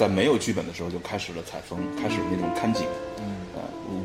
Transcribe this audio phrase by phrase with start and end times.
[0.00, 2.86] 在没有剧本的时候就开始了采风，开始那种看景。
[3.18, 3.60] 嗯，呃，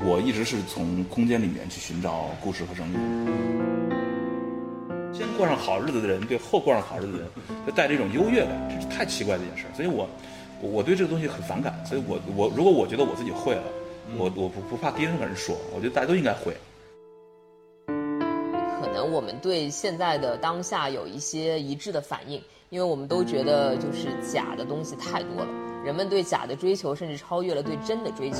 [0.05, 2.99] 我一直是从空间里面去寻找故事和声音。
[5.13, 7.29] 先过上好日子的人，对后过上好日子的人，
[7.65, 9.63] 就带着一种优越感，这是太奇怪的一件事。
[9.73, 10.05] 所以我，
[10.59, 11.73] 我对这个东西很反感。
[11.85, 13.63] 所以我，我如果我觉得我自己会了，
[14.17, 16.53] 我我不不怕第一任何人说，我觉得大家都应该会。
[18.81, 25.47] 可能我们对现在的当下有一些一致的反应，因为我们都觉得就是假的东西太多了，
[25.85, 28.37] 人们对假的追求甚至超越了对真的追求。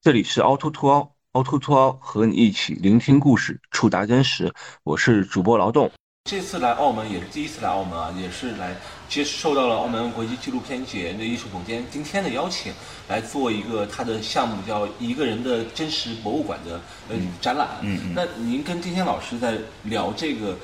[0.00, 1.10] 这里是凹凸凸凹。
[1.32, 4.54] 凹凸凸凹和你一起聆听故事，触达真实。
[4.84, 5.90] 我是主播劳动。
[6.30, 8.76] 这次来澳门也是第一次来澳门啊，也是来
[9.08, 12.72] 接受到了澳门国际纪录片节的艺术总监今天的邀请，
[13.08, 17.68] 来做一个他的项目叫“一个人的真实博物馆”的呃展览。
[17.82, 18.12] 嗯嗯。
[18.14, 20.56] 那您跟今天老师在聊这个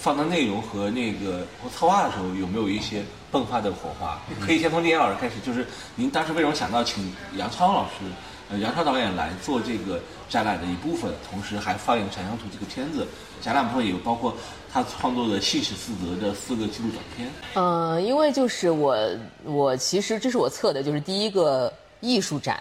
[0.00, 4.18] 放的内容和那个策划的时候，有没有一些迸发的火花？
[4.40, 8.06] 可以先从丁老师开始，就是您当时为什么想到请杨超老师？
[8.50, 13.06] 呃杨超导演来做这个展览的一部分，同时还放映《闪乡图》这个片子。
[13.40, 14.34] 展览部分也包括
[14.72, 17.30] 他创作的《信使四则》的四个纪录短片。
[17.54, 18.96] 嗯，因为就是我，
[19.44, 22.60] 我其实这是我测的，就是第一个艺术展。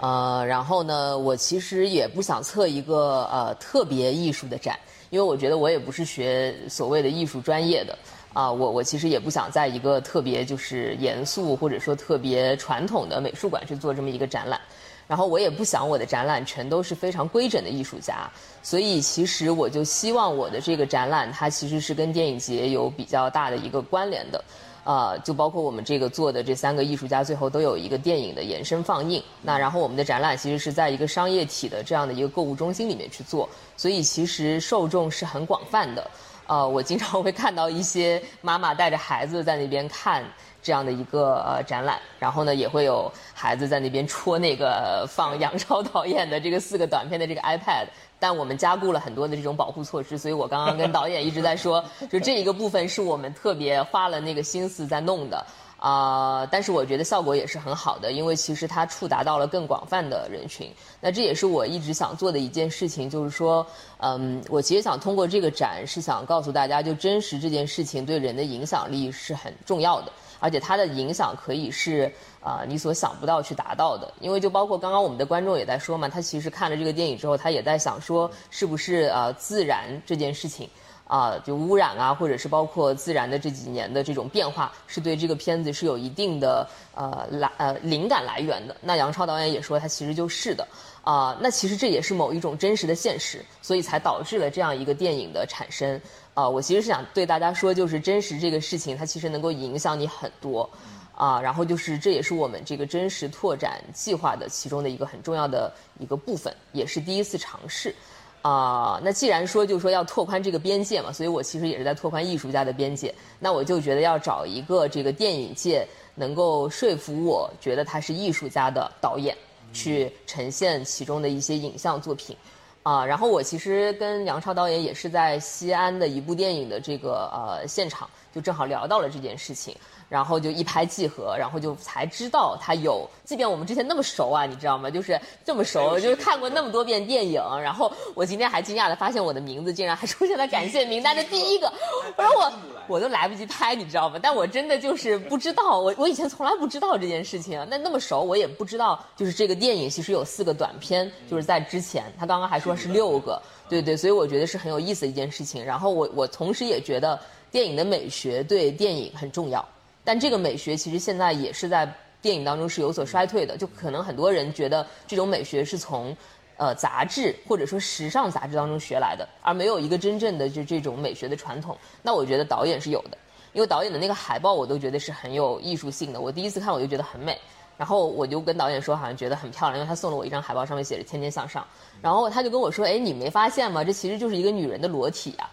[0.00, 4.78] 呃，然后呢，我其实也不想测一个呃特别艺术的展，
[5.12, 7.96] 因为我觉得我也不是学所谓的艺术专业的。
[8.32, 14.58] 啊，我我其实也不想在一个特别就是严肃或者说特别传统的美术馆去做这么一个展览。
[15.06, 18.30] 然后我也不想我的展览全都是非常规整的艺术家，
[18.62, 24.42] 所以其实我就希望我的这个展览它其实是跟电影节有比较大的一个关联的，
[24.84, 29.22] 呃，就包括我们这个做的这三个艺术家最后都有一个电影的延伸放映。
[29.42, 36.10] 那然后我们的展览其实是在一个商业体的这样的一个购物中心里面去做，所以其实受众是很广泛的。
[36.46, 40.24] 呃，我经常会看到一些妈妈带着孩子在那边看。
[40.62, 47.86] 这样的一个呃展览，然后呢，也会有孩子在那边戳那个放杨超导演的这个四个短片的这个 iPad，
[48.18, 55.44] 但我们加固了很多的这种保护措施，所以我刚刚跟导演一直在说， 就这一个部分是我们特别花了那个心思在弄的。
[55.82, 63.66] 啊，但是我觉得效果也是很好的，因为其实它触达到了更广泛的人群，那这也是我一直想做的一件事情，就是说，
[63.98, 70.12] 嗯，我其实想通过这个展是想告诉大家，就真实这件事情对人的影响力是很重要的。
[70.42, 80.68] 而且它的影响可以是啊你所想不到去达到的，因为就包括刚刚我们的观众也在说嘛，他其实看了这个电影之后，他也在想说，是不是呃自然这件事情，
[81.06, 88.76] 啊就污染啊，或者是包括自然的这几年的这种变化，是对这个片子是有一定的呃来呃灵感来源的。
[88.80, 90.66] 那杨超导演也说，他其实就是的，
[91.04, 96.00] 啊那其实这也是某一种真实的现实，所以才导致了这样一个电影的产生。
[96.34, 100.68] 啊，我其实是想对大家说，就是真实这个事情，它其实能够影响你很多，
[101.14, 107.94] 啊，然后就是这也是我们这个真实拓展计划的其中的一个很重要的一个部分，也是第一次尝试，
[108.40, 119.36] 啊，那既然说就说要拓宽这个边界嘛，所以我其实也是在拓宽艺术家的边界，那我就觉得要找一个这个电影界能够说服我觉得他是艺术家的导演，
[119.74, 122.34] 去呈现其中的一些影像作品。
[122.82, 129.76] 啊，然后我其实跟杨超导演也是在西安的一部电影的这个呃现场，就正好聊到了这件事情。
[130.12, 134.90] 然后就一拍即合，然后就才知道他有，即便我们之前那么熟啊，你知道吗？
[134.90, 137.40] 就是这么熟，就是看过那么多遍电影。
[137.62, 141.72] 然后我今天还惊讶的发现，我的名字竟然还出现在感谢名单的第一个。
[142.14, 142.52] 我说我
[142.88, 144.18] 我都来不及拍，你知道吗？
[144.22, 147.66] 但我真的就是不知道，我我以前从来不知道这件事情。
[147.70, 155.64] 那那么熟，我也不知道，就是这个电影其实有四个短片，就是在之前，他刚刚还说是六个，对对，所以我觉得是很有意思的一件事情。
[155.64, 157.18] 然后我我同时也觉得
[157.50, 159.66] 电影的美学对电影很重要。
[160.04, 161.90] 但这个美学其实现在也是在
[162.20, 166.16] 电影当中是有所衰退的，就可能很多人觉得这种美学是从，
[166.56, 171.76] 呃杂志或者说时尚杂志当中学来的，而没有一个真正的就这种美学的传统。
[172.02, 173.18] 那我觉得导演是有的，
[173.52, 176.20] 因为导演的那个海报我都觉得是很有艺术性的。
[176.20, 177.36] 我第一次看我就觉得很美，
[177.76, 181.66] 然后我就跟导演说好像觉得很漂亮，因为他送了我一张海报，上面写着“天天向上”，
[182.00, 183.82] 然后他就跟我说：“哎，你没发现吗？
[183.82, 185.50] 这其实就是一个女人的裸体呀。”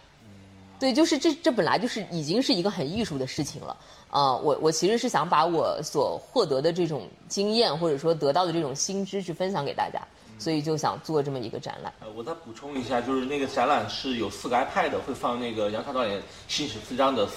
[0.80, 3.76] 对，就是这这本来就是已经是一个很艺术的事情了。
[4.10, 10.02] 啊，我我其实是想把我所获得的这种经验，或者说得到的这种新知去分享给大家，
[10.40, 11.94] 所以就想做这么一个展览。
[12.00, 17.28] 呃，我再补充一下，就是那个展览是有四个 iPad 会放那个杨超导演新史四章的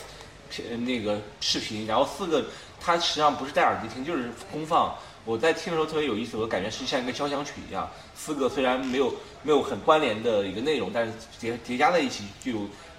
[0.49, 2.43] 片那个视频，然后四个
[2.81, 4.95] 它实际上不是戴耳机听，就是公放。
[5.25, 9.13] 我在听的时候特别有意思，我感觉是像一个交响曲一样，四个虽然没有
[9.43, 12.53] 没有很关联的一个内容，但是叠叠加在一起就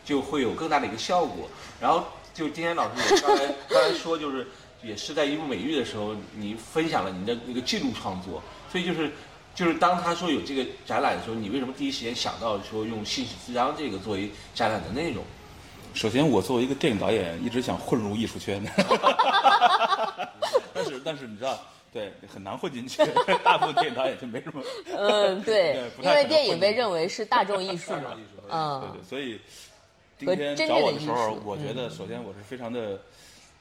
[0.04, 1.48] 就会有更大的一个效果。
[1.80, 2.04] 然后。
[2.34, 4.48] 就今天老师也刚才刚才说，就是
[4.82, 8.42] 也是在一部美育的时候，你分享了你的那个记录创作，
[8.72, 9.12] 所以就是
[9.54, 15.24] 就是当他说有这个展览的时候，你为什么第一时间想到说用信使之章这个作为展览的内容？
[15.94, 18.66] 首先，我作为一个电影导演，一直想混入艺术圈，
[20.74, 21.60] 但是但是你知道，
[21.94, 23.04] 对，很难混进去。
[23.46, 24.60] 大部分电影导演就没什么。
[24.98, 29.40] 嗯，对 对，因为电影被认为是大众艺术嘛大众艺术，对嗯对，，所以
[30.24, 32.98] 今和天真正的艺找我的时候术，我觉得首先我是非常的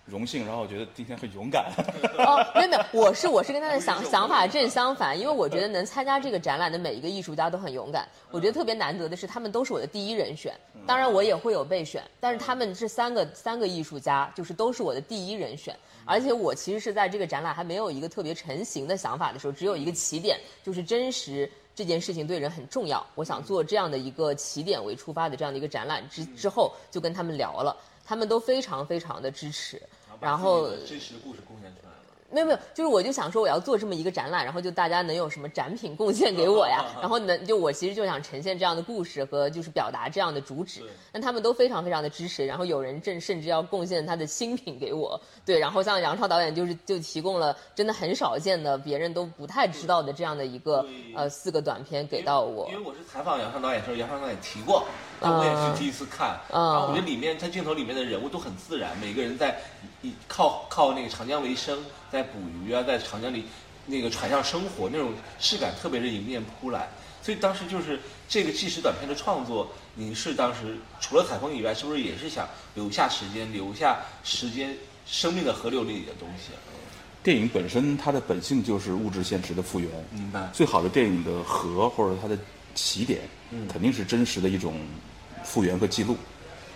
[0.05, 1.73] 荣幸，然后我觉得今天很勇敢。
[2.19, 8.09] 哦，没有没有，我是我是跟他的 想想法正相反，因为我觉得能参加这个展览的每一个艺术家都很勇敢。
[8.31, 10.55] 我觉得特别难得的是，他们都是我的第一人选。
[10.87, 15.77] 当然我也会有备选，但是他们这三个三个艺术家就是都是我的第一人选。
[16.05, 23.05] 而且我其实是在这个展览还没有一个特别成型的想法的时候，只有一个起点，就是真实这件事情对人很重要。
[23.15, 29.81] 我想做这样的一个起点为出发的这样的一个展览之之后，就跟他们聊了，他们都非常非常的支持。
[30.21, 30.69] 然后。
[32.33, 36.85] 没有没有，就是我就想说我要做这么一个展览，然后就大家能有什么展品贡献给我呀？
[37.01, 54.85] 然后能就我其实就想呈现这样的故事和就是表达这样的主旨对，那他们都非常非常的支持，然后有人正甚至要贡献他的新品给我， 对，然后像杨超导演就是就提供了真的很少见的别人都不太知道的这样的一个呃四个短片给到我因为，我是采访杨超导演的时候，杨超导演提过，
[55.21, 56.41] 那我也是第一次看。
[56.51, 59.57] 嗯然后我觉得里面他镜头里面的人物都很自然，每个人在
[60.03, 61.79] 以靠靠那个长江为生，
[62.11, 63.45] 在捕鱼啊，在长江里
[63.87, 66.89] 那个船上生活，那种质感特别是迎面扑来。
[67.23, 74.77] 所以当时就是这个纪实短片的创作，你是当时除了采风以外，是不是也是想留下时间，留下时间
[75.07, 76.51] 生命的河流里的东西？
[77.23, 79.89] 电影本身它的本性就是物质现实的复原。
[80.11, 80.51] 明白。
[80.53, 82.37] 最好的电影的核或者它的
[82.75, 83.21] 起点，
[83.53, 84.75] 嗯肯定是真实的一种
[85.45, 86.17] 复原和记录。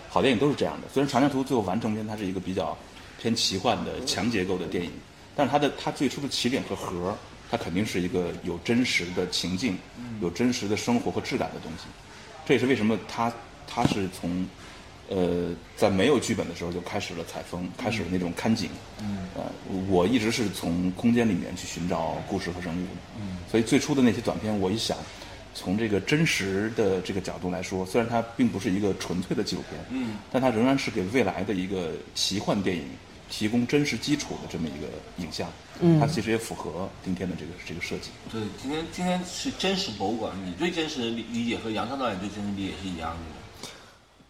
[0.07, 0.87] 好电影都是这样的。
[0.87, 2.77] 虽然《长江图》最后完成篇它是一个比较
[3.19, 4.91] 偏奇幻的强结构的电影，
[5.35, 7.17] 但是它的它最初的起点和核，
[7.49, 9.77] 它肯定是一个有真实的情境、
[10.21, 11.85] 有真实的生活和质感的东西。
[12.45, 13.33] 这也是为什么它
[13.67, 14.45] 它是从
[15.09, 18.69] 呃在没有剧本的时候就开始了采风，开始了那种看景。
[19.01, 19.43] 嗯，呃，
[19.89, 23.01] 我一直是从空间里面去寻找故事和人物的。
[23.19, 24.97] 嗯，所以最初的那些短片，我一想，
[25.53, 32.83] 从这个真实的这个角度来说，虽然它并不是一个纯粹的纪录片，嗯，但它仍然是给未来的一个奇幻电影
[33.29, 34.87] 提供真实基础的这么一个
[35.17, 35.47] 影像。
[35.79, 38.09] 嗯，它其实也符合今天的这个这个设计。
[38.31, 43.25] 对，今天今天是真实博物馆，你对真实的理理解和杨超导演对真实理解是一样的吗？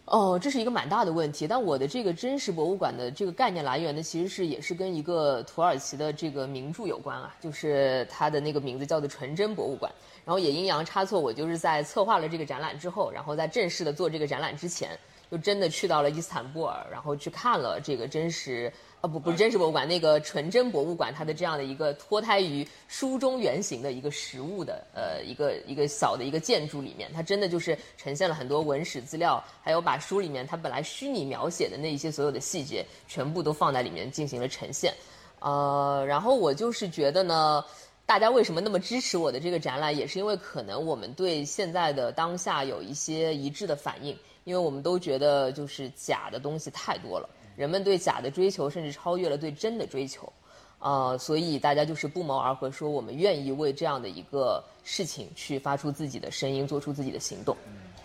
[0.03, 1.47] 哦，这是一个蛮大的问题。
[1.47, 9.89] 但我的这个真实博物馆的这个概念来源呢，其实是也是跟一个土耳其的这个名著有关啊，就是它的那个名字叫做纯真博物馆。
[10.25, 14.97] 然后也阴阳差错，我就是在策划了这个展览之后，然后在正式的做这个展览之前，
[15.31, 18.71] 就真的去到了伊斯坦布尔，然后去看了这个真实。
[18.99, 34.91] 啊不不是真实博物馆，那个纯真博物馆，它的这样的一个脱胎于书中原型的一个实物的呃一个一个小的一个建筑里面，它真的就是呈现了很多文史资料，还有把书里面它本来虚拟描写的那一些所有的细节，全部都放在里面进行了呈现。
[35.39, 37.63] 呃，然后我就是觉得呢，
[38.07, 47.29] 大家为什么那么支持我的这个展览，也是因为可能我们对现在的当下有一些一致的反应，因为我们都觉得就是假的东西太多了。
[47.57, 50.31] 人们对假的追求，甚至超越了对真的追求，
[50.77, 57.57] 呃，所以大家就是不谋而合，说我们愿意为这样的一个事情去发出自己的声音，做出自己的行动。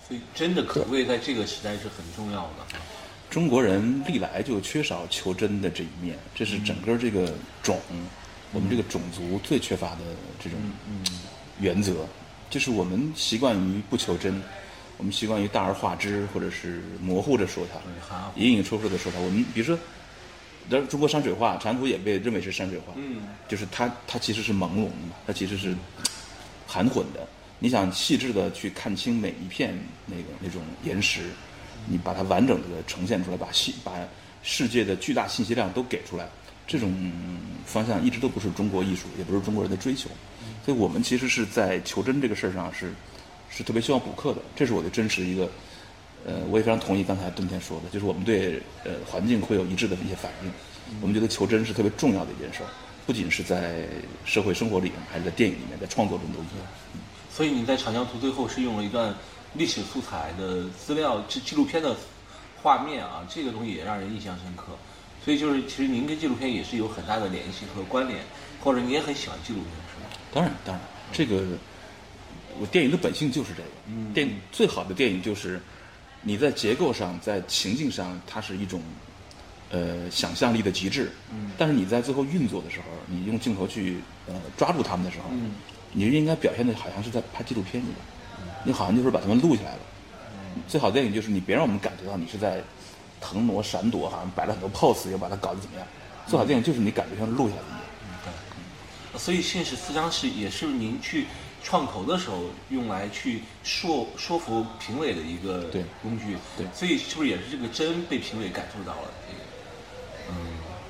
[0.09, 2.79] 所以真的可贵在这个时代是很重要的。
[3.31, 7.33] 中国人历来就缺少求真的这一面，这是整个这个
[7.63, 7.79] 种，
[8.53, 10.01] 我们这个种族最缺乏的
[10.43, 10.59] 这种
[11.61, 12.07] 原则，
[12.51, 14.43] 就是我们习惯于不求真，
[14.99, 19.19] 我们习惯于大而化之，或者是模糊着说它，隐隐绰绰的说它。
[19.19, 19.79] 我们比如说，
[20.71, 23.17] 但中国山水画，禅图也被认为是山水画，嗯，
[23.49, 24.93] 就是它它其实是朦胧的，
[25.27, 25.75] 它其实是
[26.67, 27.27] 含混的。
[27.59, 31.23] 你想细致的去看清每一片那个那种岩石，
[31.87, 33.93] 你把它完整的呈现出来，把细把
[34.43, 36.29] 世界的巨大信息量都给出来，
[36.67, 36.93] 这种
[37.67, 40.09] 方向一直都不是中国艺术，也不是中国人的追求。
[40.65, 42.93] 所以我们其实是在求真这个事儿上是
[43.55, 45.49] 是特别希望补课的，这是我的真实一个。
[46.25, 50.53] 呃，我也非常同意刚才冬天说的，就是我们对呃环境会有一致的一些反应。
[51.01, 52.71] 我们觉得求真是特别重要的一件事儿，
[53.05, 53.89] 不仅是在
[54.25, 56.67] 社会生活里面，还是在电影里面，在创作中都一样。
[57.29, 59.13] 所以你在《长江图》最后是用了一段
[59.55, 61.97] 历史素材的资料，纪纪录片的
[62.63, 64.67] 画面啊，这个东西也让人印象深刻。
[65.25, 68.21] 所以就是，其实您跟纪录片也是有很大的联系和关联，
[68.63, 70.11] 或者你也很喜欢纪录片，是吗？
[70.33, 71.43] 当然，当然，这个
[72.63, 73.69] 我电影的本性就是这个。
[73.89, 75.61] 嗯电影最好的电影就是
[76.23, 78.81] 你在结构上，在情境上，它是一种
[79.71, 85.51] 呃想象力的极致，嗯，但是你在最后运作的时候，你用镜头去呃抓住他们的时候，嗯，
[85.91, 87.97] 你应该表现的好像是在拍纪录片一样，
[88.65, 89.81] 你好像就是把他们录下来了。
[90.69, 92.63] 最好的电影就是你别让我们感觉到你是在
[93.21, 95.89] 腾挪闪躲，好像摆了很多 pose，又把它搞得怎么样。
[96.29, 99.19] 最好的电影就是你感觉像录下来的一样。
[99.19, 101.27] 所以现实四张是也是您去
[101.63, 105.85] 创投的时候用来去说说服评委的一个对。
[106.03, 106.37] 工具。
[106.57, 106.67] 对。
[106.75, 109.11] 所以是不是也是这个真被评委感受到了？
[109.29, 109.43] 这个？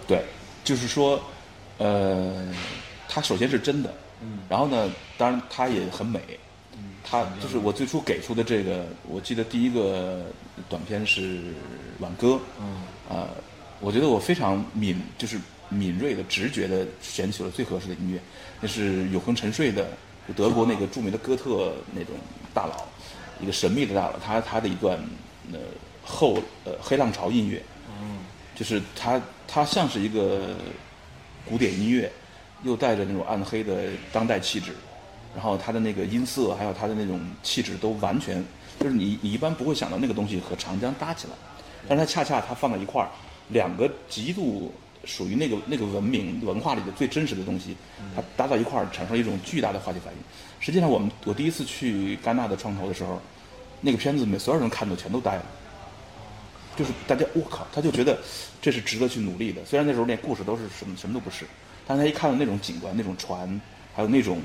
[0.06, 0.24] 对，
[0.64, 1.22] 就是说，
[1.78, 2.52] 呃，
[3.08, 6.20] 它首先是真的，嗯，然后呢，当然它也很美，
[6.76, 10.26] 嗯，它就是我最初给出的这个，我记得第一个
[10.68, 11.38] 短片是
[12.00, 12.28] 《挽歌》，
[12.60, 13.28] 嗯，啊、
[13.80, 15.38] 我觉得我非常敏，就是
[15.68, 18.20] 敏锐的、直觉的选取了最合适的音乐，
[18.60, 19.88] 那是永恒沉睡的，
[20.26, 22.14] 就德国那个著名的哥特那种
[22.54, 22.84] 大佬，
[23.40, 24.98] 一个神秘的大佬，他他的一段
[25.52, 25.58] 呃
[26.04, 27.62] 后呃黑浪潮音乐，
[28.54, 30.54] 就是他他像是一个
[31.48, 32.10] 古典音乐，
[32.62, 34.72] 又带着那种暗黑的当代气质，
[35.34, 38.44] 然后他的那个音色还有他的那种气质都完全
[38.78, 41.34] 就是你你一般不会想到那个东西和长江搭起来，
[41.88, 43.08] 但是它恰恰它放在一块儿，
[43.48, 44.72] 两个极度
[45.04, 47.76] 属于那个那个文明文化里的最真实的东西，
[48.14, 50.18] 它搭到一块儿产生了一种巨大的化学反应。
[50.60, 53.20] 实际上我们我第一次去戛纳的创投的时候，
[53.80, 55.44] 那个片子每所有人看到全都呆了。
[56.74, 58.18] 就是大家，我靠，他就觉得
[58.62, 59.62] 这是值得去努力的。
[59.66, 61.44] 虽然那时候连故事都是什么什么都不是，
[61.86, 63.60] 但是他一看到那种景观、那种船，
[63.94, 64.40] 还有那种，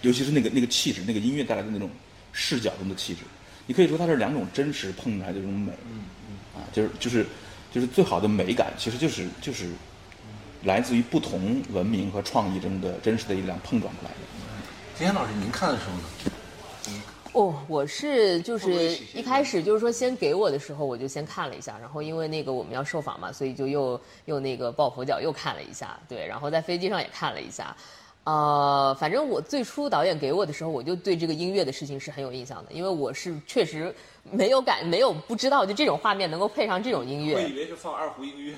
[0.00, 1.90] 尤其是那个那个气质，那个音乐带来的那种
[2.32, 3.20] 视角中的气质，
[3.66, 5.72] 你可以说它是两种真实碰出来的这种美。
[6.54, 7.26] 啊，就是就是
[7.76, 9.68] 就是最好的美感，其实就是就是
[10.64, 14.16] 来自于不同文明和创意中的真实的力量碰撞出来的。
[14.96, 17.02] 金岩老师，您看的时候呢？
[17.34, 27.76] 哦，我是就是一开始就是说先给我的时候，我就先看了一下，然后因为那个我们要受访嘛，所以就又又那个抱佛脚又看了一下，对，然后在飞机上也看了一下，
[28.26, 33.94] 呃，反正我最初导演给我的时候，我就对这个音乐的事情是很有印象的，因为我是确实
[34.32, 38.52] 没有感没有不知道就这种画面能够配上这种音乐，我以为是放二胡音乐。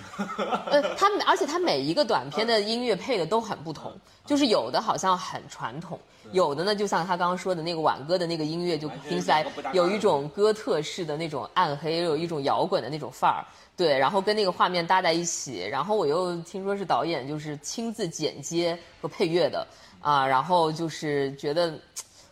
[0.70, 3.92] 呃，它每而且他每一个短片的音乐配的都很不同，
[4.24, 6.00] 就是有的好像很传统，
[6.32, 13.44] 有的呢就像他刚刚说的那个挽歌的那个音乐，就听起来有一种哥特式的那种暗黑，有一种摇滚的那种范儿。
[13.78, 19.66] 对，然后跟那个画面搭在一起，然后我又听说是导演就是亲自剪接和配乐的
[20.00, 21.72] 啊，然后就是觉得。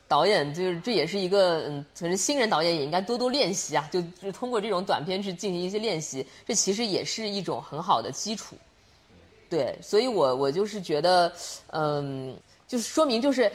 [0.08, 8.54] 导演就是这也是一个嗯，可能新人导演也应该多多练习啊，就就通过这种短片去进行一些练习，这其实也是一种很好的基础。
[9.50, 11.32] 对，所以我我就是觉得，
[11.72, 12.36] 嗯，
[12.68, 13.50] 就是说明就是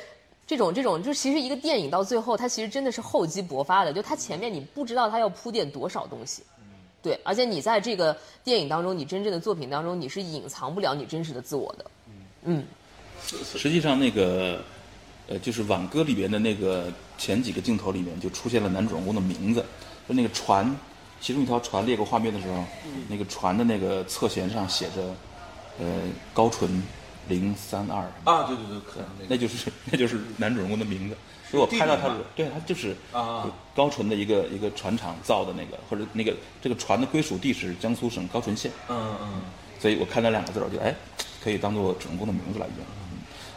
[0.45, 6.43] 这种这种，就其实一个电影到最后，它其实真的是厚积薄发的，就它前面你不知道它要铺垫多少东西。
[7.03, 11.85] 对，而且你在这个电影当中，你真正的作品当中，你是隐藏不了你真实的自我的。
[12.43, 12.63] 嗯，
[13.25, 14.61] 实际上，那个
[15.27, 19.65] 呃，就是《挽歌》里边的那个前几个镜头里面就出现了男主人公的名字，
[20.07, 20.75] 就那个船，
[21.19, 22.63] 其中一条船列过画面的时候，
[23.07, 25.15] 那个船的那个侧舷上写着
[25.79, 25.85] 呃
[26.33, 26.83] 高淳
[27.27, 31.15] 零三二，啊，对对对，可能那个那就是那就是男主人公的名字。
[31.51, 38.71] 所以我拍到它的地名吗，对它就是啊高淳的一个一个船厂造的那个，或者那个这个船的归属地是江苏省高淳县。
[38.87, 39.41] 嗯嗯，
[39.77, 40.95] 所以我看到两个字儿，我就哎，
[41.43, 42.77] 可以当做主人公的名字来用。
[42.77, 43.01] 嗯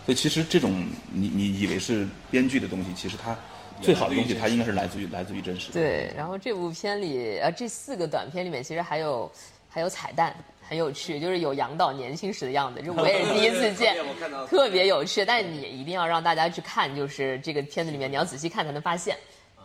[0.05, 3.35] 所以其实这种你你以为是编剧的东西，其实它
[3.81, 5.81] 最好的东西，它应该是来自于来自于真实的。
[5.81, 6.13] 对。
[6.15, 9.33] 然后这部片里，呃，这四个短片里面其实还有
[9.67, 10.37] 还有彩蛋，
[10.69, 13.97] 很有趣，就是有杨导年轻时的样子，这我也是第一次 见
[14.49, 15.25] 特别有趣。
[15.25, 19.17] 但是你一定要让大家去看，就是这个片子里面你要仔细看才能发现，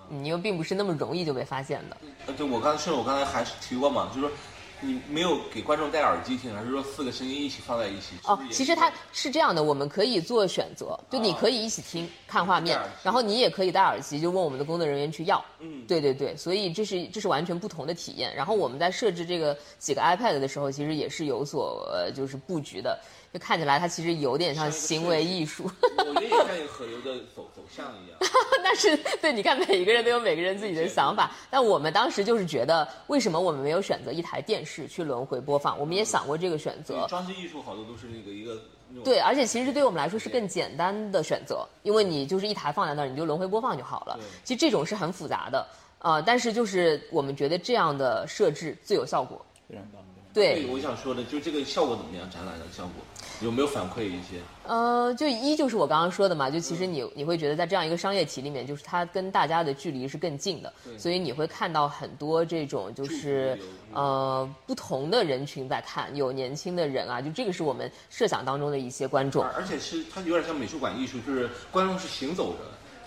[0.10, 1.98] 你又并不是那么容易就被发现的。
[2.28, 4.32] 呃，对我刚才是我刚才还是提过嘛，就是说
[4.82, 8.16] 你没有给观众戴耳机听，还是说四个声音一起放在一起？
[8.26, 15.44] 哦其实它是这样的，我们可以做选择，就你啊可以一起听看画面然后你也可以戴耳机，就问我们的工作人员去要。
[15.60, 18.34] 嗯对对对，所以这是这是完全不同的体验。
[18.36, 22.98] 然后我们在设置这个几个 iPad 的时候，其实也是有所呃就是布局的，
[23.34, 25.70] 就看起来它其实有点像行为艺术。
[25.98, 28.18] 我觉得也像一个河流的走走向一样。
[28.64, 31.32] 但是对，你看每一个人都有每个人自己的想法。
[31.50, 35.80] 但我们当时就是觉得，为什么我们没有选择一台电视去轮回播放？
[35.80, 37.06] 我们也想过这个选择。
[37.08, 44.20] 装置艺术好多都是那个一个那种对，而且其实对我们来说是更简单的选择，因为你就是一台放在那儿，你就轮回播放就好了。
[44.44, 45.66] 其实这种是很复杂的，
[46.00, 49.44] 呃，但是就是我们觉得这样的设置最有效果。
[49.68, 50.02] 非常棒。
[50.32, 52.30] 对，我想说的就这个效果怎么样？
[52.30, 52.94] 展览的效果
[53.42, 54.40] 有没有反馈一些？
[54.64, 63.58] 呃，就一就是我刚刚说的嘛，就其实你你会觉得在这样一个商业体里面，就是它跟大家的距离是更近的，所以你会看到很多这种就是
[63.92, 72.56] 呃不同的人群在看，有年轻的人啊，就这个是我们设想当中的一些观众，而且是它有点像美术馆艺术，就是观众是行走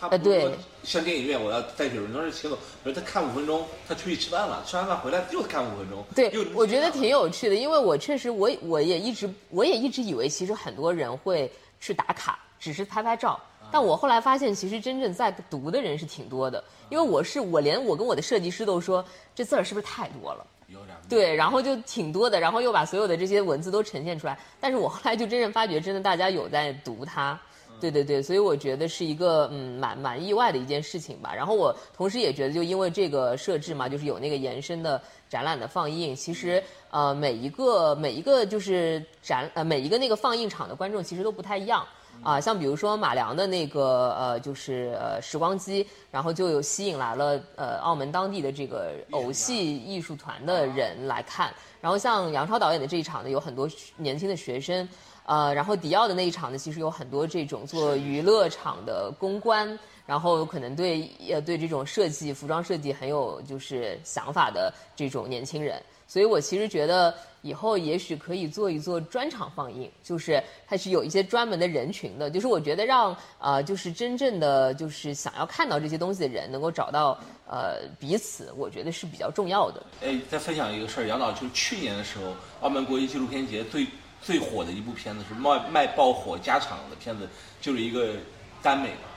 [0.08, 0.16] 着。
[0.16, 0.50] 呃，对，
[0.82, 2.56] 像电影院，我要带几个人，都是行走。
[2.84, 6.04] 比如他看五分钟，他出去吃饭了，吃完饭回来又看五分钟。
[6.14, 13.40] 对，我觉得挺有趣的，因为我确实，我我也一直，我也一直以为，其实很多人会去打卡，只是拍拍照。
[13.70, 16.62] 但我后来发现，其实真正在读的人是挺多的。
[16.90, 19.02] 因为我是，我连我跟我的设计师都说，
[19.34, 20.46] 这字儿是不是太多了？
[20.68, 20.94] 有点。
[21.08, 24.38] 对，然后就挺多的，然后又把所有的这些文字都呈现出来。
[24.60, 27.40] 但是我后来就真正发觉，真的大家有在读它。
[27.82, 31.34] 对对对，所以我觉得是一个嗯蛮蛮意外的一件事情吧。
[31.34, 36.62] 然后我同时也觉得，就因为这个设置嘛，就是有那个延伸的展览的放映，其实
[36.92, 41.84] 呃每一个每一个就是展呃每一个那个放映场的观众其实都不太一样
[42.22, 42.40] 啊。
[42.40, 51.52] 像比如说马良的那个呃就是呃时光机，然后就有吸引来了呃澳门当地的这个偶戏艺术团的人来看。
[51.80, 54.88] 然后像杨超导演的这一场呢，有很多年轻的学生。
[55.24, 77.16] 呃，然后迪奥的那一场呢，其实有很多这种做娱乐场的公关，然后可能对呃对这种设计、服装设计很有就是想法的这种年轻人，所以我其实觉得以后也许可以做一做专场放映，就是它是有一些专门的人群的，就是我觉得让呃就是真正的就是想要看到这些东西的人能够找到
[77.48, 79.82] 呃彼此，我觉得是比较重要的。
[80.02, 83.86] 哎，再分享一个事儿，杨导就是去年的时候，澳门国际纪录片节最。
[84.22, 87.28] 最火的一部片子是卖卖爆火加场的片子，
[87.60, 88.14] 就是一个
[88.62, 89.08] 耽美嘛。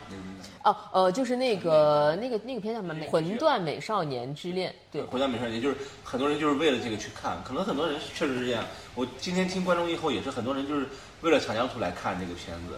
[0.64, 2.94] 哦，呃，就是那个那个那个片叫什么？
[3.10, 4.72] 《魂断美少年之恋》。
[4.92, 8.64] 对，《魂断美少年》就是很多人就是为了这个去看，可能很多人确实是这样。
[8.94, 10.88] 我今天听观众以后也是很多人就是
[11.22, 12.78] 为了长江图来看这个片子，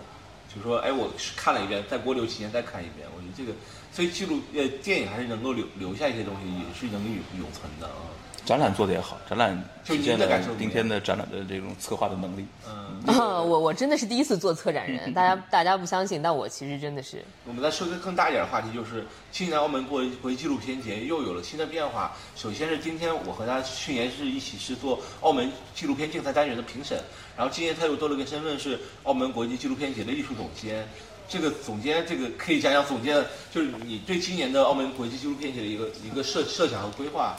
[0.54, 3.08] 就说哎，我看了一遍，在国流期间再看一遍。
[3.16, 3.52] 我觉得这个，
[3.92, 8.08] 所以记录呃电影还是能够留留下一些东西，也是能永永存的啊。
[8.48, 10.26] 展览做的也好，展览体现了
[10.58, 12.46] 今天的展览的这种策划的能力。
[12.66, 13.14] 嗯，
[13.46, 17.22] 我 我真的是第一次做策展人，大家大家不相信，但我其实真的是。
[17.46, 22.16] 我们再说个更大一点的话题，就是今年澳门国国际纪录片节又有了新的变化。
[22.38, 26.98] 首先是今天我和他去年是一起是做澳门纪录片竞赛单元的评审，
[27.36, 30.88] 然后今年他又多了个身份是澳门国际纪录片节的艺术总监。
[31.30, 37.36] 这个总监，这个可以讲讲总监，就是你对今年的澳门国际纪录片节的一个一个设设想和规划。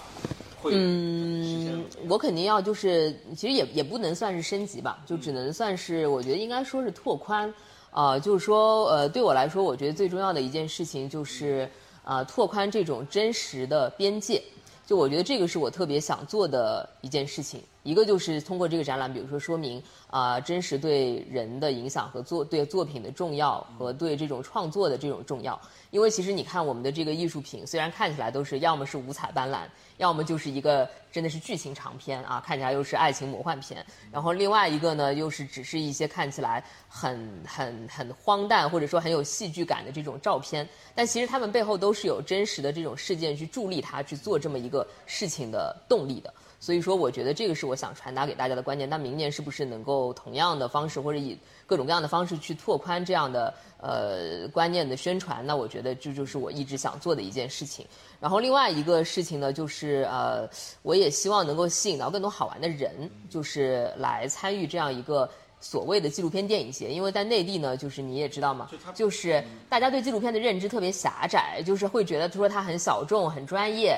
[0.70, 7.52] 嗯，我肯定要就是，其实也也不能算是升级吧，就只能算是，我觉得应该说是拓宽，
[7.90, 11.70] 啊，就是说，呃，对我来说，我觉得最重要的一件事情就是，
[12.02, 14.42] 啊，拓宽这种真实的边界，
[14.86, 17.62] 就我觉得这个是我特别想做的一件事情。
[17.88, 25.58] 一个就是通过这个展览，比如说说明啊，真实对人的影响和作对作品的重要和对这种创作的这种重要。
[25.90, 29.60] 因为其实你看我们的这个艺术品，虽然看起来都是要么是五彩斑斓，
[29.96, 33.82] 要么就是一个真的是剧情长片啊，看起来又是爱情魔幻片。
[34.12, 40.68] 然后另外一个呢，又是只是一些看起来很很很荒诞或者说很有戏剧感的这种照片。
[40.94, 46.34] 但其实他们背后都是有真实的这种事件去助力他去做这么一个事情的动力的。
[46.60, 48.88] 所以说，我觉得这个是我想传达给大家的观念。
[48.90, 55.46] 那明年是不是能够同样的方式，或者以各种各样的方式去拓宽这样的呃观念的宣传？
[55.46, 57.86] 那我觉得这就是我一直想做的一件事情。
[58.18, 60.48] 然后另外一个事情呢，就是呃，
[60.82, 66.90] 我也希望能够吸引到更多好玩的人，就是来参与这样一个所谓的纪录片电影节。
[66.90, 73.96] 因为在内地呢，就是你也知道嘛，就是大家对纪录片的认知特别狭窄，就是会觉得说它很小众、很专业，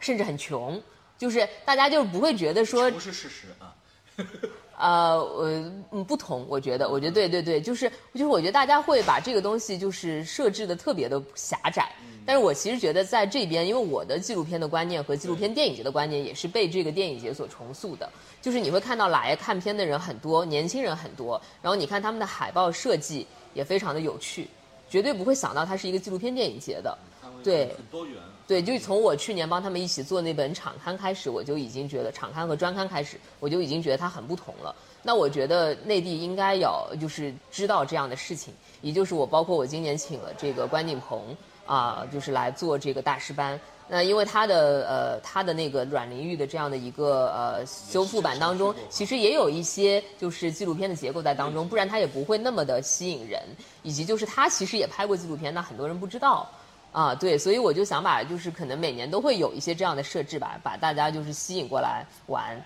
[0.00, 0.82] 甚至很穷。
[1.20, 3.76] 就是大家就是不会觉得说不是事实啊，
[4.78, 5.18] 呃，
[5.90, 11.92] 呃，不同，我觉得，我觉得对对对，就是就是我觉得大家会把这个东西就是设置的特别的狭窄，
[12.24, 24.48] 但是我其实觉得在这边，因为我的纪录片的观念和纪录片电影节的观念也是被这个电影节所重塑的，就是你会看到来看片的人很多，年轻人很多，然后你看他们的海报设计也非常的有趣，
[24.88, 26.96] 绝对不会想到它是一个纪录片电影节的，
[27.44, 28.16] 对，很多元。
[28.50, 34.74] 对，就从我去年帮他们一起做那本场刊开始，我就已经觉得场刊和专刊开始，我就已经觉得它很不同了。
[35.04, 41.22] 那我觉得内地应该要就是知道这样的事情，也就是我包括我今年请了这个关锦鹏
[41.64, 43.56] 啊，就是来做这个大师班。
[43.86, 53.40] 那因为他的呃他的那个阮玲玉的这样的一个呃修复版当中，其实也有一些就是纪录片的结构在当中，不然他也不会那么的吸引人。
[53.84, 56.50] 以及就是他其实也拍过纪录片，那很多人不知道。
[56.92, 62.60] 啊，对，所以我就想把，就是可能每年都会有一些这样的设置吧，把大家就是吸引过来玩，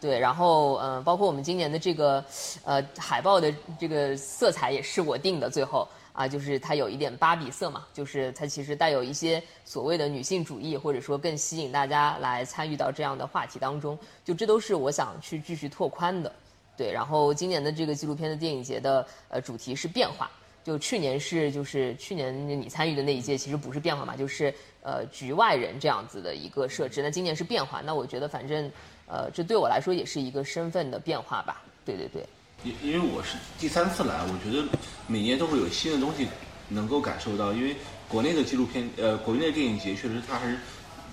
[0.00, 2.24] 对，然后嗯、包括我们今年的这个
[2.64, 16.32] 呃海报的这个色彩也是我定的，最后啊，就是它有一点芭比色嘛，就是它其实带有一些所谓的女性主义，或者说更吸引大家来参与到这样的话题当中，就这都是我想去继续拓宽的。
[16.76, 20.30] 对，然后今年的这个纪录片的电影节的呃主题是变化，
[20.68, 24.52] 就去年是就是去年你参与的那一届其实不是变化嘛，就是
[24.82, 27.02] 呃局外人这样子的一个设置。
[27.02, 28.70] 那今年是变化，那我觉得反正
[29.06, 31.62] 呃这对我来说也是一个身份的变化吧。
[31.86, 32.22] 对对对，
[32.64, 34.68] 因因为我是第三次来，我觉得
[35.06, 36.28] 每年都会有新的东西
[36.68, 37.54] 能够感受到。
[37.54, 37.74] 因为
[38.06, 40.58] 国内的纪录片，呃，国内的电影节确实它还是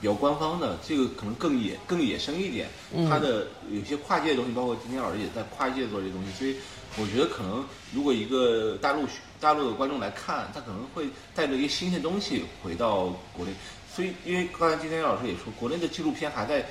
[0.06, 2.68] 比较官方的，这个可能更野更野生一点。
[3.10, 6.56] 它的有些跨界的东西，包括今天老师也在跨界做这些东西，所以
[7.02, 9.08] 我觉得可能如果一个大陆
[9.42, 13.52] 大陆的观众来看，他可能会带着一些新鲜东西回到国内。
[13.92, 16.64] 所以，因为刚才今天老师也说，国内的纪录片还在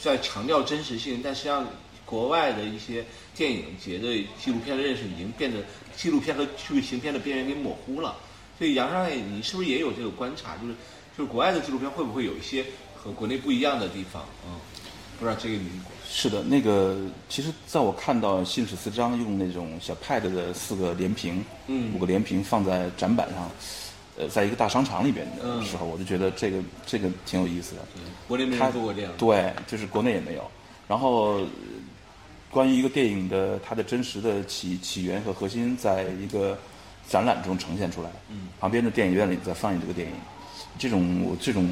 [0.00, 1.66] 在强调真实性，但实际上
[2.06, 4.06] 国外的一些电影节的
[4.40, 5.58] 纪录片的认识已经变得
[5.96, 8.16] 纪录片和剧情片的边缘给模糊了。
[8.56, 10.56] 所以杨少爷，你是不是也有这个观察？
[10.58, 10.74] 就是
[11.18, 14.24] 就是国外的纪录片会不会有一些和国内不一样的地方？
[14.46, 14.54] 嗯，
[15.18, 15.68] 不知道这个你
[16.08, 16.96] 是的，那个
[17.28, 23.50] 其实在我看到信使四章用那种小 pad 的四个连屏，嗯五个连屏放在展板上，
[24.16, 27.82] 呃，在一个大商场里边的嗯时候，我就觉得这个这个挺有意思的。
[28.28, 29.12] 国内没他人做过这样。
[29.18, 30.48] 对，就是国内也没有。
[30.86, 31.46] 然后，呃
[32.50, 36.56] 关于一个电影的它的真实的起起源和核心，在一个
[37.06, 38.10] 展览中呈现出来。
[38.30, 40.14] 嗯，旁边的电影院里在放映这个电影，
[40.78, 41.68] 这种我这种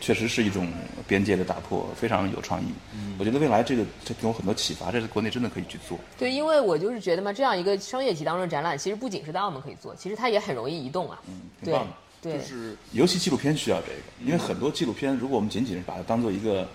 [0.00, 0.66] 确实是一种
[1.06, 2.66] 边界的打破，非常有创意。
[2.94, 5.98] 嗯，我觉得未来这个这给我很多启发，这是国内真的可以去做。
[6.18, 11.20] 对，因为我就是觉得嘛，这样一个商业体当中的展览，其实不仅是在澳门可以做，其实它也很容易移动啊。
[11.28, 11.92] 嗯挺棒的。
[12.22, 16.68] 对就是尤其纪录片需要这个，因为很多纪录片，如果我们仅仅是把它当做一个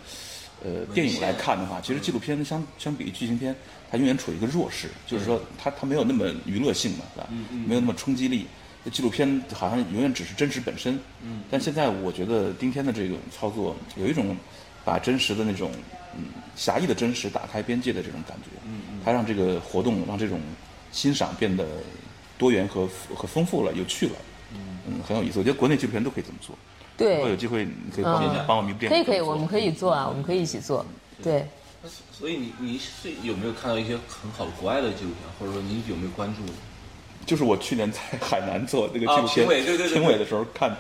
[0.64, 3.56] 呃电影来看的话，其实纪录片相相比于剧情片，
[3.92, 7.30] 它永远处于一个弱势，就是说它它没有那么娱乐性嘛，是吧？
[7.68, 8.48] 没有那么冲击力。
[8.92, 14.36] 纪录片好像永远只是真实本身，嗯，但现在我觉得丁天的这种操作有一种
[14.84, 15.72] 把真实的那种
[16.16, 20.40] 嗯狭义的真实打开边界的这种感觉，嗯嗯，它让这个活动让这种
[20.92, 21.66] 欣赏变得
[22.38, 24.16] 多元和和丰富了，有趣了，
[24.54, 25.40] 嗯，很有意思。
[25.40, 26.56] 我觉得国内纪录片都可以这么做。
[26.98, 30.86] 对如果有，机会，你可以帮我、嗯帮我弥补电可以可以，我们可以做啊，我们可以一起做。
[31.22, 31.46] 对，
[32.12, 36.42] 所以你你是有没有看到一些很好的国外的纪录片，或者说你有没有关注？
[37.26, 40.00] 就是我去年在海南做那个纪啊录片评委对对对对。
[40.00, 40.76] 评委的时候看，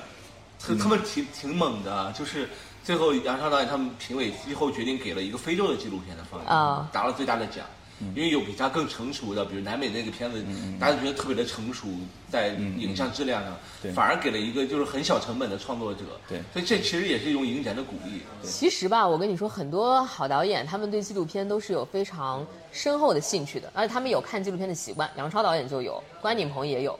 [0.59, 2.49] 他他们挺挺猛的，啊就是
[2.83, 7.65] 最后杨超导演他们评委最后决定给了一个非洲的纪录片的放映，啊拿了最大的奖。
[8.13, 10.43] 因为有比他更成熟的，比如南美那个片子，
[10.79, 11.87] 大家觉得特别的成熟，
[12.29, 16.01] 在影像质量上，对反而给了一个就是很小成本的创作者。
[16.27, 18.21] 对所以这其实也是一种影展的鼓励。
[18.43, 25.09] 其实吧，我跟你说，很多好导演他们对纪录片都是有非常深厚的兴趣的，而且他们有看纪录片的习惯。
[25.17, 26.99] 杨超导演就有，关锦鹏也有。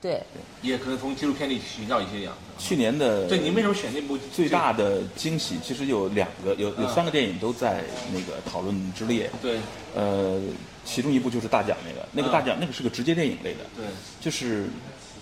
[0.00, 2.42] 对对，也可能从纪录片里寻找一些养分。
[2.58, 7.82] 去年的对，您为什么选那部最大的惊喜，其实有两个，有有啊三个电影都在
[8.12, 9.30] 那个讨论之列。
[9.40, 9.58] 对
[9.94, 10.40] 呃，
[10.84, 13.86] 其中一部就是大奖那个，那个大奖那个是个直接电影类的，对，
[14.20, 14.66] 就是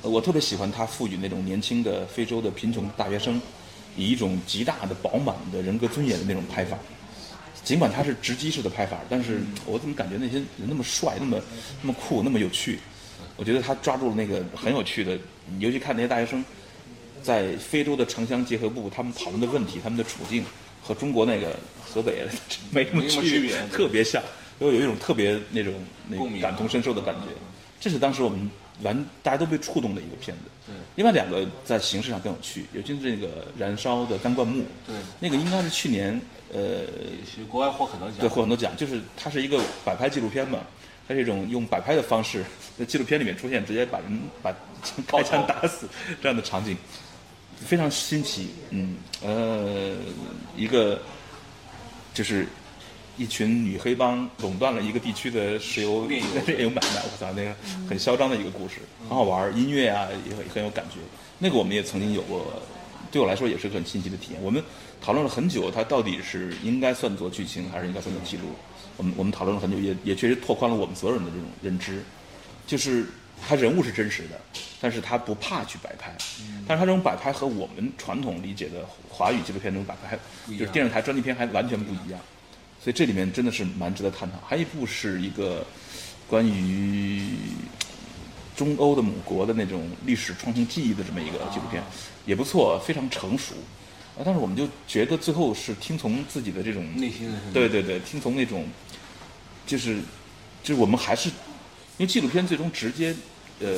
[0.03, 3.41] 呃我特别喜欢他赋予那种年轻的非洲的贫穷大学生，
[3.97, 6.77] 以一种极大的饱满的人格尊严的那种拍法。
[7.63, 11.41] 尽管他是直击式的拍法，但是我怎么感觉那些人那么帅，那么
[11.81, 12.81] 那么酷，那么有趣？
[13.37, 15.19] 我觉得他抓住了那个很有趣的，
[15.59, 16.45] 尤其看那些大学生
[17.23, 20.45] 在非洲的城乡结合部，他们讨论的问题，他们的处境
[20.83, 22.27] 和中国那个河北
[22.71, 24.23] 没什么没什么区区别特别像，
[24.59, 25.75] 都有一种特别那种
[26.09, 27.29] 那种感同身受的感觉。
[27.81, 28.49] 这是当时我们
[28.83, 30.43] 完大家都被触动的一个片子。
[30.65, 36.21] 对另外两个在形式上更有趣，尤其是这个燃烧的干灌木，对，那个应该是去年
[36.53, 36.83] 呃
[37.49, 38.19] 国外获很多奖。
[38.21, 40.61] 对，获很多奖，就是它是一个摆拍纪录片嘛，
[41.09, 42.45] 它是一种用摆拍的方式，
[42.79, 44.55] 在纪录片里面出现，直接把人把
[45.07, 45.89] 开枪打死
[46.23, 46.77] 这样的场景，
[47.57, 48.51] 非常新奇。
[48.71, 49.95] 嗯，呃，
[50.57, 51.01] 一个
[52.15, 52.47] 就是
[53.17, 57.55] 一群女黑帮垄断了一个地区的石油炼油炼油买卖，我操，那个
[57.89, 58.77] 很嚣张的一个故事，
[59.09, 60.97] 很好玩，音乐啊也很很有感觉。
[61.39, 62.47] 那个我们也曾经有过，
[63.11, 64.43] 对我来说也是很新奇的体验。
[64.43, 64.63] 我们
[65.01, 68.45] 讨论了很久，它到底是应该算作剧情还是应该算作记录？
[69.03, 72.05] 我们我们讨论了很久，也也确实拓宽了我们所有人的这种认知。
[72.65, 73.05] 就是
[73.45, 74.41] 他人物是真实的，
[74.81, 76.17] 但是他不怕去摆拍，
[76.69, 80.17] 但是他这种摆拍和我们传统理解的华语纪录片那种摆拍，
[80.57, 82.21] 就是电视台专题片还完全不一样。
[82.81, 84.39] 所以这里面真的是蛮值得探讨。
[84.47, 85.67] 还有一部是一个
[86.29, 87.31] 关于
[88.55, 91.83] 中欧的母国的那种历史创新记忆的这么一个纪录片，
[92.25, 93.55] 也不错，非常成熟。
[94.17, 98.67] 啊，但是我们就觉得最后是听从自己的这种内心的声音对对对，听从那种，
[99.67, 99.97] 就是
[100.63, 103.15] 就是我们还是因为纪录片最终直接
[103.61, 103.69] 呃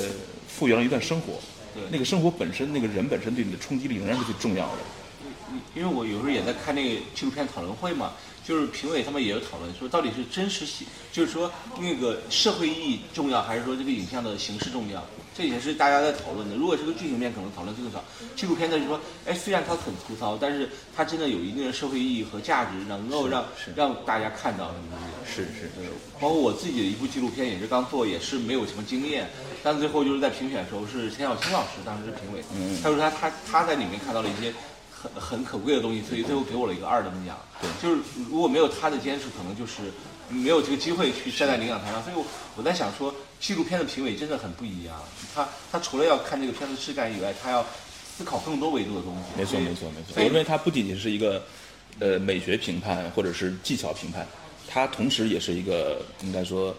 [0.49, 1.41] 复原了一段生活，
[1.73, 4.79] 对那个生活本身那个人本身对你的冲击力仍然是最重要的。
[5.75, 15.07] 因为我有时候也在看那个纪录片讨论会嘛，就是评委他们也有讨论说，到底是真实性，就是说那个社会意义重要，还是说这个影像的形式重要？
[15.37, 16.55] 这也是大家在讨论的。
[16.55, 17.99] 如果是个剧情片，可能讨论更少；
[18.37, 23.45] 纪录片呢，就是说，哎，虽然它很粗糙，但是它真的有一定的社会意义和价值，能够让
[23.75, 24.71] 让大家看到。
[25.27, 29.29] 是是是，包括我自己的一部纪录片，也是刚做，也是没有什么经验，
[29.63, 34.55] 但最后就是在评选的时候是钱小青老师当时是评委，嗯他说他他他在里面看到了一些
[34.93, 37.37] 很很可贵的东西，所以最后给我了一个二等奖。
[37.61, 39.91] 对就是如果没有他的坚持，可能就是
[40.29, 42.03] 没有这个机会去站在领奖台上。
[42.05, 42.25] 所以我
[42.57, 43.13] 我在想说，
[43.45, 44.97] 纪录片的评委真的很不一样，
[45.35, 47.63] 他他除了要看这个片子质感以外，他要
[48.17, 49.25] 思考更多维度的东西。
[49.37, 50.15] 没错没错没错。
[50.15, 51.43] 所以我认为它不仅仅是一个
[52.01, 54.27] 呃美学评判或者是技巧评判，
[54.67, 56.75] 它同时也是一个应该说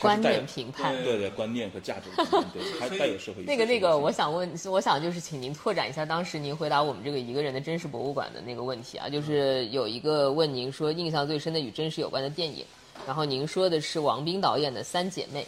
[0.00, 0.96] 观念评判。
[1.04, 12.64] 对对观念和价值评判，对，还带有社会那个那个，我想问，我想就是请您拓展一下当时您回答我们这个一个人的真实博物馆的那个问题啊，就是有一个问您说印象最深的与真实有关的电影，
[13.06, 15.42] 然后您说的是王冰导演的《三姐妹》，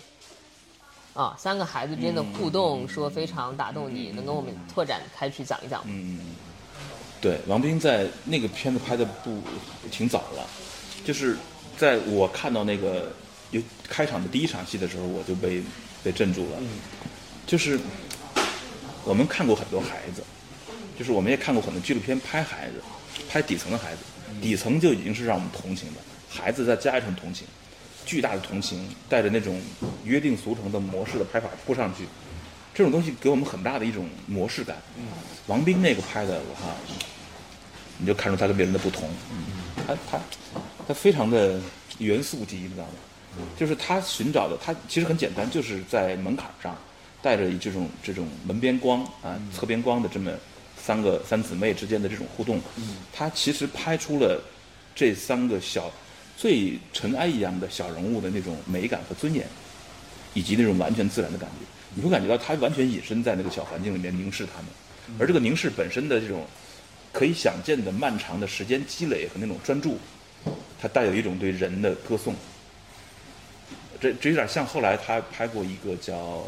[1.14, 5.92] 啊，三个孩子之间的互动说非常打动你，能跟我们拓展开去讲一讲吗？
[5.94, 6.18] 嗯，
[7.20, 9.40] 对，王冰在那个片子拍的不
[9.92, 10.46] 挺早了，
[11.04, 11.36] 就是
[11.76, 13.12] 在我看到那个
[13.52, 15.62] 有开场的第一场戏的时候，我就被
[16.02, 16.58] 被镇住了。
[17.46, 17.78] 就是
[19.04, 20.24] 我们看过很多孩子，
[20.98, 22.82] 就是我们也看过很多纪录片拍孩子，
[23.30, 23.98] 拍底层的孩子，
[24.42, 27.46] 底层就已经是让我们同情的，孩子再加一层同情，
[28.04, 29.60] 巨大的同情，带着那种
[30.04, 32.04] 约定俗成的模式的拍法扑上去，
[32.74, 34.76] 这种东西给我们很大的一种模式感。
[35.46, 36.68] 王冰那个拍的，我靠，
[37.98, 39.08] 你就看出他跟别人的不同。
[39.86, 40.20] 他他
[40.88, 41.60] 他非常的
[41.98, 42.92] 元素级，你知道吗？
[43.58, 46.76] 就是他寻找的，他其实很简单，就是在门槛上
[47.20, 50.30] 带着这种这种门边光啊、侧边光的这么
[50.80, 52.60] 三个三姊妹之间的这种互动，
[53.12, 54.40] 他其实拍出了
[54.94, 55.90] 这三个小
[56.36, 59.46] 最尘埃一样的小人物的那种美感和尊严，
[60.34, 61.66] 以及那种完全自然的感觉。
[61.94, 64.66] 你会感觉到他完全隐身在那个小环境里面凝视他们，
[65.18, 66.44] 而这个凝视本身的这种
[67.12, 69.96] 可以想见的漫长的时间积累和那种专注，
[70.80, 72.34] 它带有一种对人的歌颂。
[74.00, 76.46] 这这有点像后来他拍过一个叫呃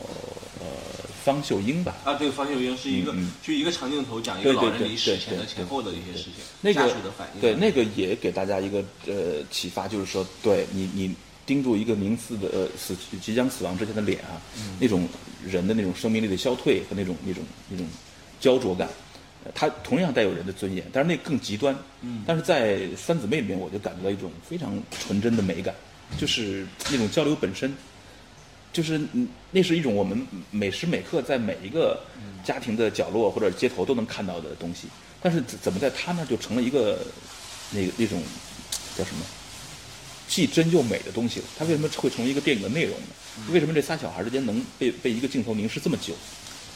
[1.26, 3.12] 方秀英吧，啊，对，方秀英是一个，
[3.42, 11.12] 就一个长镜头讲一个老人离世前的前后的一些事情，那个家属的反应，对那个也给大家一个呃启发，就是说，对你你
[11.44, 14.38] 盯住一个名次的呃死即将死亡之前的脸啊，
[14.78, 15.08] 那种
[15.44, 17.84] 人的那种生命力的消退和那种那种那种
[18.38, 18.88] 焦灼感，
[19.42, 21.76] 呃它同样带有人的尊严，但是那更极端。
[22.02, 25.74] 嗯，但是在三姊妹里面，我就感觉到一种非常纯真的美感，
[26.16, 27.74] 就是那种交流本身。
[28.76, 31.98] 就是嗯那是一种我们每时每刻在每一个
[32.44, 34.86] 家庭的角落或者街头都能看到的东西，
[35.22, 36.98] 但是怎怎么在他那儿就成了一个
[37.70, 38.22] 那个那种
[38.98, 39.24] 叫什么
[40.28, 41.46] 既真又美的东西了？
[41.58, 43.06] 它为什么会成为一个电影的内容呢？
[43.50, 46.12] 为什么这仨小孩之间能被被一个镜头凝视这么久？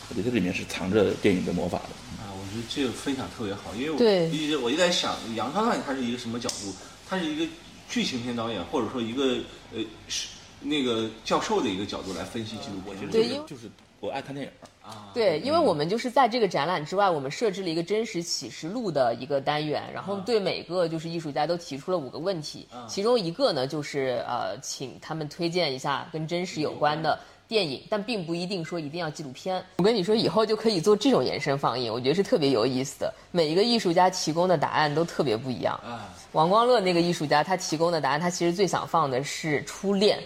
[0.08, 2.24] 我觉得这里面是藏着电影的魔法的。
[2.24, 6.74] 啊，我觉得这个分享特别好，因为我我一直我就在想，杨超导演他是一个什么角度？
[7.08, 7.46] 他是一个
[7.90, 9.38] 剧情片导演，或者说一个
[9.74, 10.28] 呃是
[10.60, 13.10] 那个教授的一个角度来分析纪录片。
[13.10, 13.70] 对因为就是
[14.00, 14.52] 我爱看电影。
[14.82, 27.18] 啊，对，因为我们就是在这个展览之外，我们设置了一个真实启示录的一个单元，然后对每个就是艺术家都提出了五个问题，其中一个呢就是呃，请他们推荐一下跟真实有关的。
[27.46, 29.60] 电影，但并不一定说一定要纪录片。
[29.78, 33.12] 我跟你说，以后就可以做这种延伸放映，我觉得是特别有意思的。
[33.32, 35.74] 每一个艺术家提供的答案都特别不一样。
[35.84, 40.20] 啊，王光乐那个艺术家，他提供的答案，他其实最想放的是初恋，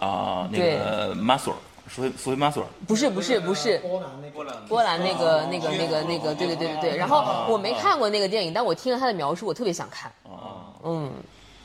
[0.00, 1.58] 啊，那对个马索尔，
[1.88, 6.96] 苏菲苏菲马索尔，不是不是不是，波兰那个波兰波兰那个哦那个那个那个，对对对对对。
[6.96, 10.10] 然后我没看过那个电影，但我听了他的描述，我特别想看。
[10.24, 11.12] 啊，嗯，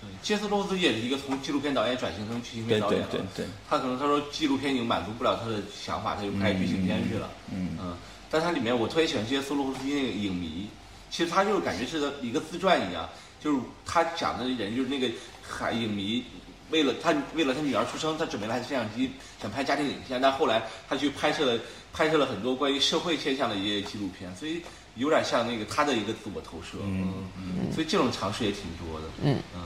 [0.01, 3.19] 对，杰斯·罗斯也是一个从纪录片导演转型成剧情片导演对。
[3.19, 7.29] 对对对，他可能他说纪录片已经满足不了他的想法，他就拍剧情片去了。
[7.53, 7.95] 嗯嗯，
[8.29, 10.67] 但他里面我特别喜欢杰斯·罗斯基那个影迷，
[11.09, 13.07] 其实他就是感觉是一个自传一样，
[13.39, 15.07] 就是他讲的人就是那个
[15.41, 16.25] 海影迷。
[16.71, 20.19] 为了他，为了他女儿出生，他准备了台摄像机，想拍家庭影像。
[20.19, 21.59] 但后来他去拍摄了，
[21.93, 24.61] 拍摄了很多关于社会现象的一些纪录片，所以
[24.95, 26.77] 有点像那个他的一个自我投射。
[26.81, 29.07] 嗯嗯，所以这种尝试也挺多的。
[29.23, 29.61] 嗯嗯，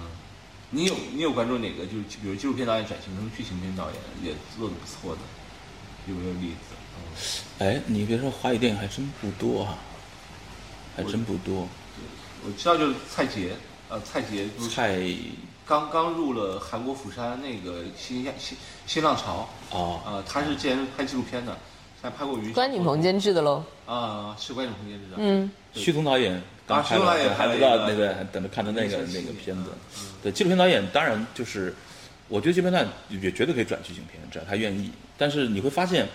[0.69, 5.21] 你有你有关注哪个就是比如纪录片导演转型成剧情片导演也做的不错的，
[6.07, 6.75] 有没有例子？
[7.59, 9.77] 哎，你别说华语电影还真不多哈、
[10.95, 11.67] 还真不多。
[12.45, 13.53] 我知道就是蔡杰，
[13.89, 14.99] 呃，蔡杰就是蔡
[15.69, 21.55] 刚刚入了韩国釜山那个新新新浪潮，哦，呃，他是之前拍纪录片的，
[22.01, 23.63] 还拍过《于关锦鹏监制的喽。
[23.85, 30.09] 啊，是关锦鹏监制的，嗯，徐彤导演刚拍徐导演了，还不知道那个，还等着看的那个那个片子嗯。
[30.23, 31.71] 对，纪录片导演当然就是，
[32.29, 34.89] 我觉得纪录片导演也绝对可以转剧情片，只要他愿意。
[35.19, 36.07] 但是你会发现，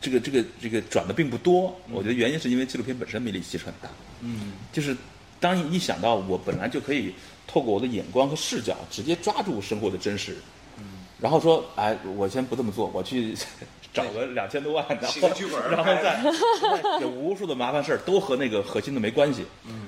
[0.00, 1.72] 这个这个这个转的并不多。
[1.92, 3.88] 我觉得原因是因为纪录片本身魅力其实很大。
[4.20, 4.96] 嗯，就是
[5.44, 7.12] 当一想到我本来就可以
[7.46, 10.38] 透过我的眼光和视角直接抓住生活的真实，
[11.20, 13.36] 然后说，哎，我先不这么做，我去
[13.92, 19.44] 找个两千多万，然后写剧本然后再再有无数的麻烦事儿都和那个核心的没关系，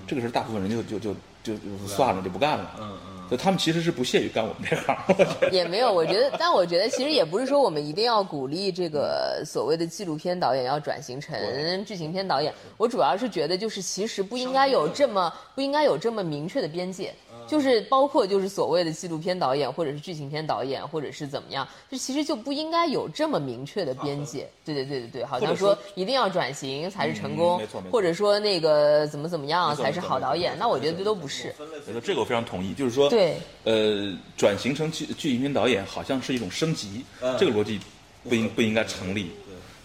[0.07, 2.77] 这个时候大部分人就就就就就算了，就不干了。
[2.79, 11.37] 嗯嗯所以他们其实是不屑于干我们这行，我觉得 也没有，我觉得，但我觉得其实也不是说我们一定要鼓励这个所谓的纪录片导演要转型成
[11.85, 12.53] 剧情片导演。
[12.77, 17.13] 我主要是觉得，就是其实不应该有这么不应该有这么明确的边界，
[17.49, 24.49] 就是包括就是所谓的纪录片导演或者是剧情片导演或者是怎么样，就其实就不应该有这么明确的边界。
[24.65, 30.57] 对对对对对，好像说说一定要转型才是成功嗯没错没错，或者说那个怎么怎么样才是好导演。
[30.59, 31.55] 那我觉得这都不是。
[32.05, 37.35] 这个我非常同意，就是说，对，呃，转型成剧剧情片导演好像是一种升级，嗯。
[37.39, 37.81] 这个逻辑
[38.25, 39.31] 不应不应该成立。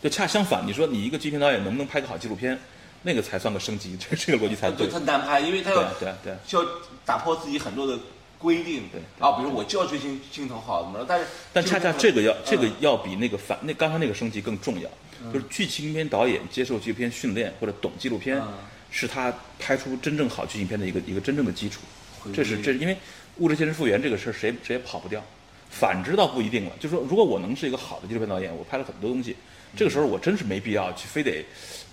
[0.04, 2.60] 就恰相反，你说你一个剧情导演能不能拍个好纪录片，
[3.04, 4.88] 那个才算个升级，这 这个逻辑才对。
[4.88, 4.92] 对，。
[4.92, 6.66] 他难拍，因为他对要对对，需要
[7.06, 7.98] 打破自己很多的
[8.38, 14.90] 规定，对啊，比如我就要追星镜头好怎么着，但是但恰恰这个要这个嗯要比那个反那刚才那个升级更重要，
[15.32, 18.54] 就是剧情片导演接受纪录片训练或者懂纪录片嗯，
[18.90, 21.80] 是他拍出真正好剧情片的一个一个真正的基础。
[22.20, 22.32] 回。
[22.32, 22.98] 这是归这是因为
[23.42, 25.24] 物质现实复原这个事儿谁谁也跑不掉，
[25.70, 26.72] 反之倒不一定了。
[26.80, 29.36] 就是说，如果我能是一个好的纪录片导演，我拍了很多东西，
[29.76, 31.44] 这个时候我真是没必要去非得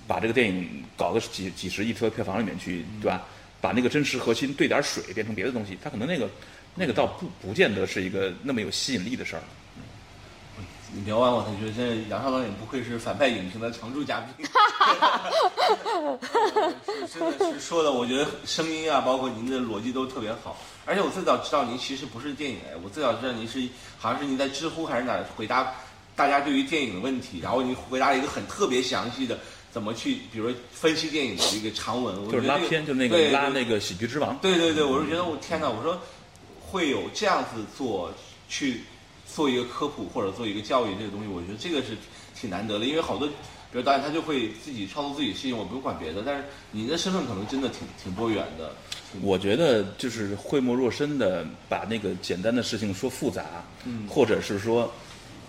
[0.07, 3.27] 把这个电影搞个几几十亿票票房里面去，对吧？
[3.63, 6.29] 把那个真实核心兑点水变成别的东西，它可能那个
[6.75, 9.43] 那个倒不不见得是一个那么有吸引力的事儿。
[10.93, 14.47] 你聊完我才觉得，真是杨超导演不愧是反派影评的常驻嘉宾，
[17.07, 20.57] 是真的是说的，我觉得声音啊，包括您的逻辑都特别好。
[20.87, 23.63] 而且我最早知道您其实不是电影哎，我最早知道您是
[23.99, 25.75] 好像是您在知乎还是哪儿回答
[26.17, 29.39] 大家对于电影的问题，然后您回答了一个很特别详细的
[29.71, 34.37] 怎么去，比如说分析电影的一个长文，我就是拉片，就那对对个拉那个喜剧之王。
[34.39, 36.01] 对对对，我是觉得我天哪，我说
[36.67, 38.11] 会有这样子做
[38.49, 38.85] 去
[39.39, 41.97] 做一个科普或者做一个教育这个东西，我觉得这个是
[42.35, 43.35] 挺难得的，因为好多比
[43.71, 48.73] 如导演他就会自己创作自己的事情，我不用管别的，但是你的身份可能真的挺挺多元的。
[49.23, 53.45] 我觉得就是讳莫若深的把那个简单的事情说复杂，
[54.09, 54.93] 或者是说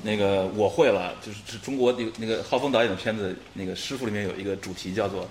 [0.03, 5.27] 那个我会了，就是是中国那个那个浩峰导演的片子那个师傅里面有一个主题叫做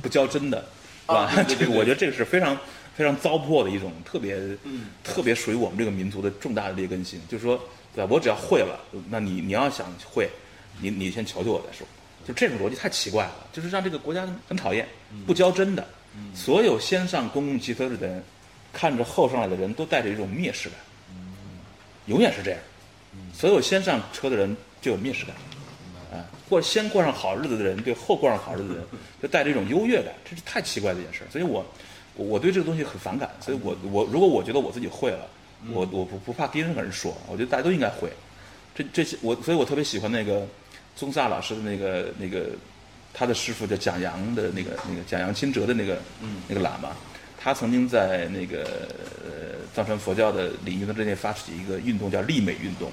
[0.00, 0.64] 不教真的，
[1.02, 1.30] 是吧？
[1.46, 2.56] 这个我觉得这个是非常
[2.96, 7.58] 非常糟粕的一种特别、嗯特别属于我们这个民族的重大的劣根性，就是说，
[7.94, 8.10] 对吧？
[8.10, 10.28] 我只要会了，那你你要想会，
[10.80, 11.86] 你你先求求我再说。
[12.26, 14.86] 就这种逻辑太奇怪了，就是让这个国家很讨厌，
[15.26, 15.86] 不教真的。
[16.34, 18.22] 所有先上公共汽车的人，
[18.72, 20.78] 看着后上来的人都带着一种蔑视感，
[22.06, 22.60] 永远是这样。
[23.32, 25.34] 所有先上车的人就有蔑视感，
[26.12, 28.84] 啊，过先过上好日子的人对后过上好日子的人
[29.22, 31.26] 就带着一种优越感，这是太奇怪的一件事儿。
[31.30, 31.64] 所以我
[32.14, 35.26] 我我对这个东西很反感，所以我我如果我觉得我自己会了，
[35.72, 38.10] 我我不不怕跟任何人说，我觉得大家都应该会。
[38.74, 40.46] 这这些我，所以我特别喜欢那个
[40.94, 42.50] 宗萨老师的那个那个
[43.12, 46.00] 他的师傅叫蒋扬的那个那个蒋扬钦哲的那个
[46.46, 46.96] 那个喇嘛，
[47.36, 48.88] 他曾经在那个
[49.24, 52.92] 呃藏传佛教的领域的之内发起一个运动叫立美运动，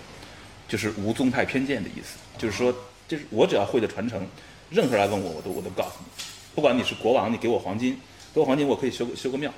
[0.67, 2.75] 就是无宗派偏见的意思，就是说，
[3.08, 4.28] 就是我只要会的传承，
[4.71, 6.23] 任何人来问我，我都我都告诉你，
[6.56, 7.95] 不管你是国王，你给我黄金，
[8.34, 9.54] 给我黄金我可以修个修个庙，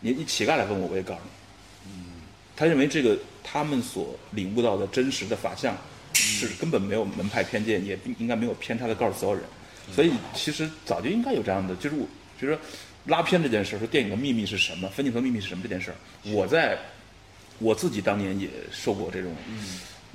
[0.00, 1.41] 你你乞丐来问我，我也告诉你。
[2.56, 5.76] 他认为这个他们所领悟到的真实的法相，
[6.14, 9.44] 是根本没有门派偏见，也应该没有偏差的告诉所有人。
[9.92, 12.06] 所以其实早就应该有这样的，就是我
[12.40, 12.62] 就是说
[13.06, 15.96] 拉片这件事，说电影的秘密是什么，分镜头秘密是什么这件事儿，
[16.30, 16.78] 我在
[17.58, 19.34] 我自己当年也受过这种，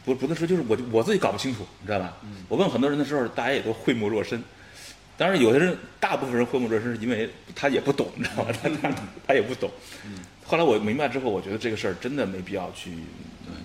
[0.06, 2.18] 不不能说就是我我自己搞不清楚，你知道吧？
[2.48, 4.42] 我问很多人的时候，大家也都讳莫若深。
[5.18, 8.54] 当然，有些人，大部分人讳莫若深，是因为他也不懂，你知道吧？
[8.62, 8.96] 他他
[9.28, 9.70] 他也不懂。
[10.48, 12.98] 后来我明白之后，我觉得这个事儿真的没必要去，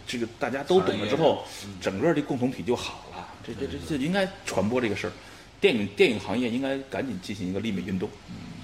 [0.04, 1.44] 这个大家都懂了之后，
[1.80, 3.28] 整个这共同体就好了。
[3.46, 5.12] 这这这这应该传播这个事儿，
[5.60, 8.10] 电影电影行业应该赶紧进行一个立美运动。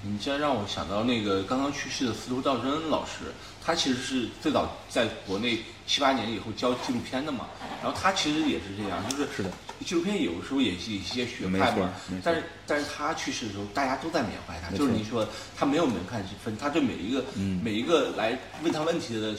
[0.03, 3.31] 你这让我想到那个刚刚去世的司徒道真老师，
[3.69, 7.45] 他其实是最早在国内七八年以后教纪录片的嘛。
[7.83, 9.51] 然后他其实也是这样，就是是的，
[9.85, 11.93] 纪录片有的时候也是一些学派嘛。
[12.23, 15.23] 但是但是他去世的时候，大家都在缅怀他，就是你说
[15.55, 19.35] 他没有门槛之分，他对每一个嗯每一个来问他问题的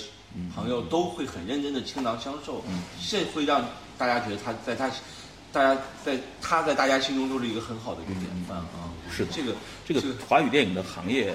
[0.55, 3.69] 朋友都会很认真的倾囊相授，嗯这会让
[3.99, 4.89] 大家觉得他在他
[5.51, 8.63] 大家在他在大家心中都是一个很好的一个典范
[9.11, 11.35] 是的这个这个华语电影的行业，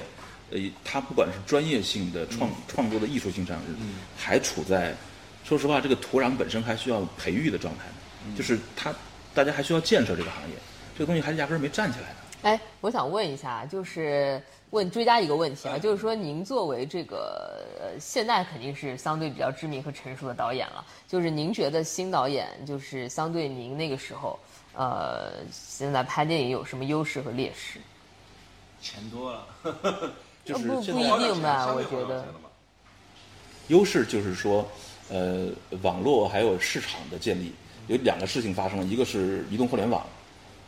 [0.52, 3.60] 呃，它不管是专业性的创创作的艺术性上，
[4.18, 4.96] 还处在，
[5.44, 8.94] 说实话，这个土壤本身还需要培育的状态呢，就是它，
[9.34, 10.56] 大家还需要建设这个行业，
[10.96, 12.16] 这个东西还是压根儿没站起来呢。
[12.44, 14.40] 哎，我想问一下，就是
[14.70, 24.40] 问追加一个问题啊，就是说您作为这个呃，现在肯定是相对比较知名和成熟的导演了，就是您觉得新导演就是相对您那个时候，
[24.76, 27.80] 呃，现在拍电影有什么优势和劣势？
[28.80, 29.48] 钱多了，
[30.46, 32.24] 就是不不一定吧，我觉得。
[33.70, 34.66] 优势就是说，
[35.10, 35.50] 呃，
[35.82, 37.52] 网络还有市场的建立，
[37.88, 40.06] 有两个事情发生了，一个是移动互联网，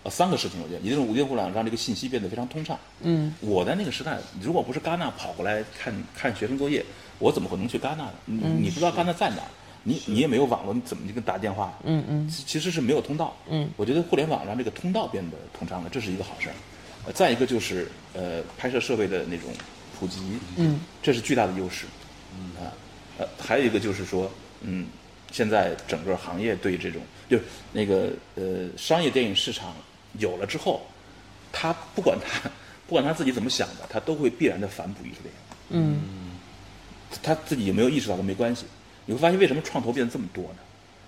[0.02, 2.76] 呃，三个事情我觉得，移动移动互联网让这个信息变得非常通畅。
[3.02, 6.84] 嗯，我在那个时代，如果不是戛纳跑过来看看学生作业，
[7.20, 8.14] 我怎么可能去戛纳呢？
[8.26, 9.50] 你你不知道戛纳在哪儿，
[9.84, 11.78] 你你也没有网络，你怎么去跟打电话？
[11.84, 13.38] 嗯嗯其其实是没有通道。
[13.48, 16.56] 嗯，我觉得互联网让这个通道变得通畅了，这是一个好事儿。
[17.08, 19.50] 呃，再一个就是呃拍摄设备的那种
[19.98, 21.86] 普及，嗯，这是巨大的优势。
[22.38, 22.74] 嗯啊，
[23.18, 24.30] 呃，还有一个就是说，
[24.62, 24.86] 嗯，
[25.32, 29.74] 现在整个行业对这种就是那个呃商业电影市场
[30.20, 30.86] 有了之后，
[31.54, 32.50] 他不管他
[32.86, 35.42] 不管他自己怎么想的，他都会必然的反哺艺术电影。
[35.70, 36.02] 嗯
[37.24, 38.66] 他自己有没有意识到都没关系。
[39.06, 40.58] 你会发现为什么创投变得这么多呢？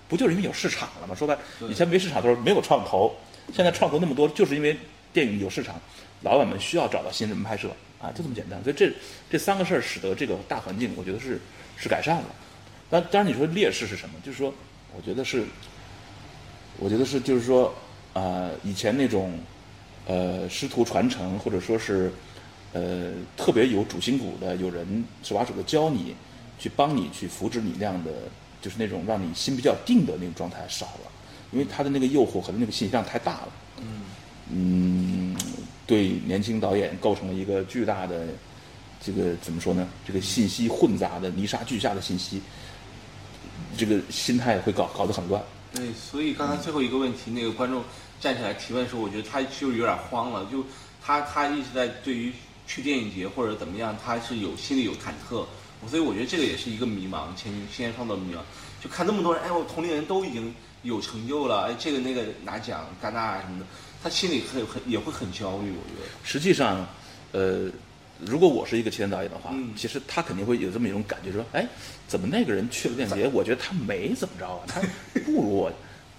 [0.07, 1.13] 不就是因为有市场了吗？
[1.13, 1.37] 说白，
[1.69, 3.13] 以前没市场的时候没有创投，
[3.53, 4.75] 现在创投那么多，就是因为
[5.11, 5.75] 电影有市场，
[6.21, 7.69] 老板们需要找到新人拍摄
[8.01, 8.61] 啊，就这么简单。
[8.63, 8.91] 所以这
[9.29, 11.39] 这三个事儿使得这个大环境，我觉得是
[11.77, 12.25] 是改善了。
[12.89, 14.15] 但当然你说劣势是什么？
[14.23, 14.53] 就是说，
[14.95, 15.45] 我觉得是，
[16.77, 17.73] 我觉得是就是说，
[18.13, 19.37] 啊、以前那种
[20.07, 22.11] 呃师徒传承，或者说是
[22.73, 26.15] 呃特别有主心骨的，有人手把手的教你，
[26.57, 28.11] 去帮你去扶持你那样的，
[28.61, 31.11] 就是那种让你心比较定的那种状态少了，
[31.51, 33.49] 因为他的那个诱惑和那个信息量太大了。
[33.77, 34.01] 嗯，
[34.51, 35.35] 嗯
[35.85, 38.27] 对年轻导演构成了一个巨大的
[39.01, 39.87] 这个怎么说呢？
[40.05, 42.41] 这个信息混杂的泥沙俱下的信息，
[43.77, 45.41] 这个心态会搞搞得很乱。
[45.73, 47.83] 对，所以刚才最后一个问题，那个观众
[48.19, 50.63] 站起来提问的时候，我觉得他就有点慌了，就
[51.01, 52.33] 他他一直在对于
[52.67, 55.45] 去电影节或者怎么样，他是有心里有忐忑，
[55.87, 58.39] 所以我觉得这个也是一个迷茫，前青创造的迷茫。
[58.81, 63.65] 就看那么多人，哎，我同龄人都已经有成就了，哎，这个那个拿奖、戛纳什么的，
[64.01, 66.09] 他心里很很也会很焦虑，我觉得。
[66.23, 66.87] 实际上，
[67.31, 67.69] 呃，
[68.19, 71.67] 如果我是一个青年导演的话，嗯其实他肯定会有这么一种感觉，说，哎，
[72.07, 74.81] 怎么那个人去了电影节， 我觉得他没怎么着啊，他
[75.25, 75.71] 不如我。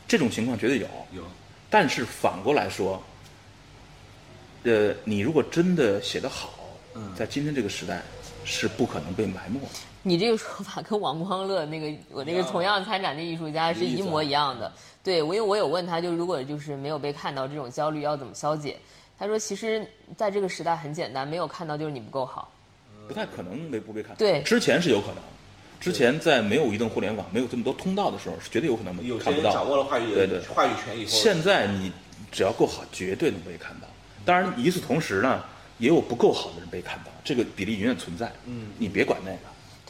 [0.07, 1.23] 这种情况绝对有， 有，
[1.71, 3.01] 但是反过来说，
[4.65, 6.51] 呃，你如果真的写得好，
[6.95, 8.03] 嗯在今天这个时代
[8.45, 9.67] 是不可能被埋没的。
[10.03, 14.73] 你这个说法跟王光乐那个我那个同样参展的艺术家是一模一样的。
[15.03, 18.77] 对，我因为我有问他，就如果就是没有被看到这种焦虑要怎么消解？
[19.19, 19.87] 他说，其实
[20.17, 22.51] 在这个时代很简单，没有看到就是你不够好。
[23.07, 24.15] 不太可能没不被看。
[24.17, 25.17] 对之前是有可能，
[25.81, 29.51] 之前在没有移动互联网、没有这么多通道的时候，是绝对有可能有看不到。
[29.51, 31.93] 人掌握了话语对对话语权以后，现在你
[32.31, 33.89] 只要够好，绝对能被看到。
[34.25, 35.43] 当然，与此同时呢，
[35.79, 38.31] 也有不够好的人被看到，这个比例永远存在。
[38.47, 39.39] 嗯，你别管那个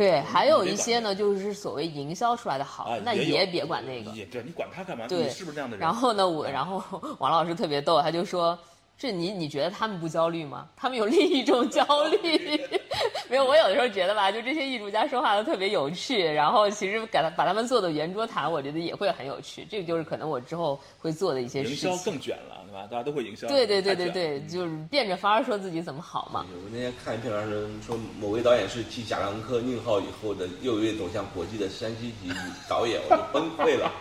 [0.01, 4.11] 对，还有一些呢，就是所谓营销出来的好，啊，那也别管那个。
[4.12, 5.07] 也对，你管他干嘛？
[5.07, 5.86] 对，你是不是这样的人？
[5.86, 6.82] 然后呢，我然后
[7.20, 8.59] 王老师特别逗，他就说
[8.96, 10.66] ：“这你你觉得他们不焦虑吗？
[10.74, 11.84] 他们有另一种 焦
[12.22, 12.66] 虑。
[13.28, 19.66] 没有，我有的时候觉得吧，就这些艺术家说话都特别有趣，然后其实把他把他们做的圆桌谈，我觉得也会很有趣。
[19.70, 22.11] 这个就是可能我之后会做的一些事营销情。
[22.12, 22.87] 更卷了，对吧？
[22.89, 23.49] 大家都会营销。
[23.49, 26.47] 对对对对对，就是变着法儿说自己怎么好嘛。
[26.49, 32.33] 我那天看一篇文章说，某位导演是继贾樟柯、宁浩以后的又一位走向国际的山西籍
[32.68, 33.93] 导演，我就崩溃了，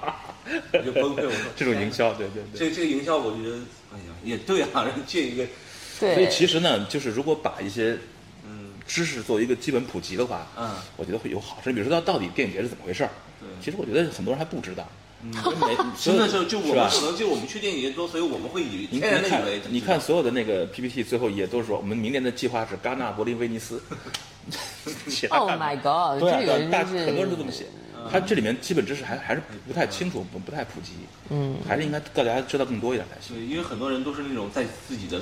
[0.71, 1.25] 我就崩溃。
[1.25, 2.69] 我说这种营销，对对对。
[2.69, 3.55] 这这个营销，我觉得，
[3.91, 5.47] 哎呀，也对啊，人借一个，
[5.99, 7.97] 对，所以其实呢，就是如果把一些
[8.45, 11.71] 嗯知识作为一个基本普及的话，嗯，我觉得会有好处。
[11.73, 13.09] 比如说到到底电影节是怎么回事儿，
[13.39, 14.87] 对其实我觉得很多人还不知道。
[15.23, 15.31] 嗯，
[15.99, 23.81] 真的就就我们可能就我们去电影节多，所以我们会以你天然的以为，你看所有的那个 PPT 最后也都是说我们明年的计划是戛纳、柏林、威尼斯。
[25.07, 27.65] 写 Oh my god，对啊大很多人都这么写。
[28.09, 30.93] 它这里面基本知识还还是不太清楚，不不太普及。
[31.29, 33.35] 嗯，还是应该大家知道更多一点才行。
[33.35, 35.21] 对，因为很多人都是那种在自己的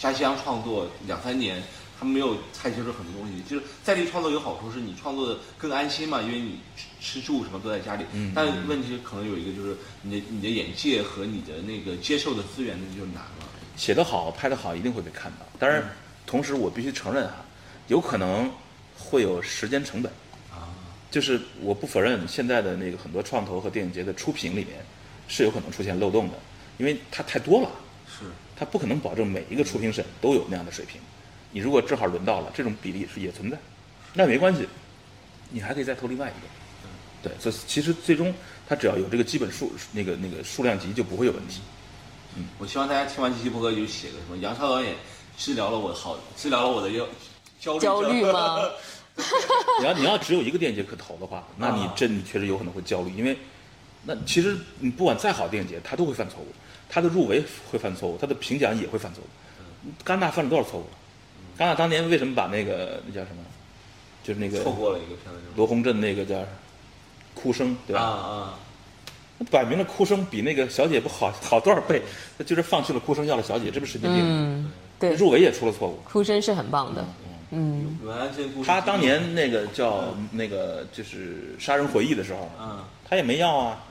[0.00, 1.62] 家乡创作两三年，
[1.98, 3.42] 他没有太接触很多东西。
[3.48, 8.04] 就是在地创作有好处，是你创作的更安心嘛，因为你吃吃住什么都在家里。
[8.12, 13.48] 嗯但问题可能有一个就是你的你的眼界和你的那个接受的资源那就难了。
[13.76, 15.46] 写得好，拍得好，一定会被看到。
[15.58, 15.82] 当然，
[16.26, 17.44] 同时我必须承认哈，
[17.88, 18.50] 有可能
[18.96, 20.12] 会有时间成本。
[20.52, 20.70] 啊，
[21.10, 24.84] 就是我不否认现在的那个很多创投和电影节的出品里面
[25.26, 26.34] 是有可能出现漏洞的，
[26.78, 27.68] 因为它太多了，
[28.06, 28.26] 是
[28.56, 31.00] 它不可能保证每一个出评审都有那样的水平。
[31.54, 33.56] 你如果正好轮到了，这种比例是也存在，
[34.12, 34.66] 那没关系，
[35.50, 36.48] 你还可以再投另外一个。
[37.22, 38.34] 对，所以其实最终
[38.68, 41.60] 它只要有这个基本数，那个那个数量级就不会有问题。
[42.36, 44.96] 嗯我希望大家听完这期播客就写个什么杨超导演
[45.38, 46.90] 治疗了我好，治疗了我的
[47.60, 48.58] 焦焦虑焦虑吗？
[49.78, 53.38] 你要你要只有一个电影节可投的话，那你啊真确实有可能会焦虑，因为
[54.02, 56.48] 那其实你不管再好的电影节，他都会犯错误，
[56.88, 57.40] 他的入围
[57.70, 59.28] 会犯错误，他的评奖也会犯错误。
[60.04, 60.90] 戛纳犯了多少错误了？
[61.58, 63.42] 戛纳当年为什么把那个那叫什么，
[64.22, 66.36] 就是那个错过了一个片子罗洪镇那个叫
[67.34, 68.00] 哭声，对吧？
[68.00, 68.58] 啊啊，
[69.38, 72.02] 那摆明了哭声比那个小姐不好好多少倍，
[72.38, 74.20] 那就是放弃了哭声要了小姐，这不是神经病？
[74.24, 75.98] 嗯，对，入围也出了错误。
[76.04, 77.04] 哭声是很棒的。
[77.50, 77.98] 嗯。
[78.66, 83.84] 他当年那个叫那个就是杀人回忆的时候，嗯，他也没要啊，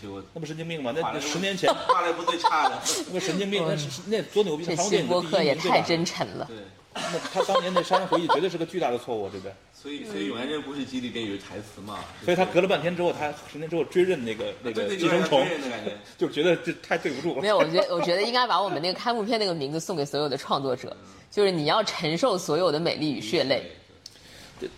[0.00, 0.92] 结果那不神经病吗？
[0.94, 4.64] 那那十年前，画的不最差的，那不神经病，那那多牛逼！
[4.64, 6.46] 这期播客也太真诚了。
[6.46, 6.56] 对。
[6.94, 9.52] 那他当年那杀人回忆绝对是个巨大的错误，对不对？
[9.72, 15.46] 所以，所以永安镇故事集里边有台词嘛，所以他隔了半天之后，他十年之后追认那个那个寄生虫
[16.18, 17.42] 就觉得这太对不住了。
[17.42, 20.94] 没有，我觉得我觉得应该把我们那个开幕片那个名字送给所有的创作者，
[21.30, 23.70] 就是你要承受所有的美丽与血泪。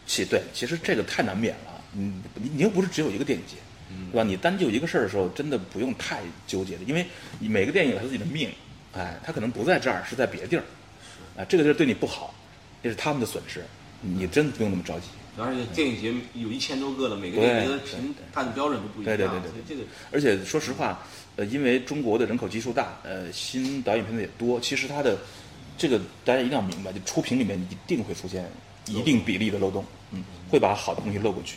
[0.06, 1.82] 其对，其实这个太难免了。
[1.96, 3.56] 嗯，你你又不是只有一个电影节，
[4.12, 4.22] 对吧？
[4.22, 7.04] 你单就一个事儿的时候，真的不用太纠结的，因为
[7.40, 8.48] 每个电影有它自己的命，
[8.92, 10.62] 哎，他可能不在这儿，是在别地儿，
[11.36, 12.34] 啊，这个地儿对你不好，
[12.82, 13.64] 这是他们的损失，
[14.00, 15.06] 你真不用那么着急。
[15.38, 21.02] 而且电影节有一千多个了，每个对电影节的评判的标准都不一样，对对对对这个而且说实话，
[21.36, 25.16] 呃，因为中国的人口基数大，呃，新导演片子也多，其实它的
[25.78, 28.46] 这个大家一定要明白，就初评里面一定会出现
[28.86, 31.56] 一定比例的漏洞，嗯，会把好的东西漏过去。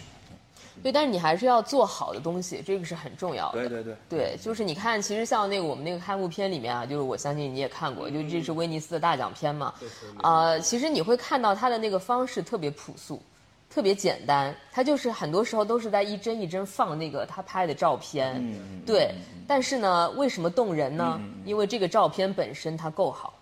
[0.86, 3.58] 对，但是你还是要做好的东西，这个是很重要的。
[3.58, 9.74] 对对对，对，就是你看，其实像那个我们那个开幕片里面啊，就是我相信你也看过，就这是威尼斯的大奖片嘛，
[10.22, 13.20] 呃，其实你会看到他的那个方式特别朴素，
[13.68, 18.40] 特别简单，他就是很多时候都是在一帧一帧放那个他拍的照片，
[18.86, 19.12] 对，
[19.48, 21.20] 但是呢，为什么动人呢？
[21.46, 23.34] 因为这个照片本身它够好。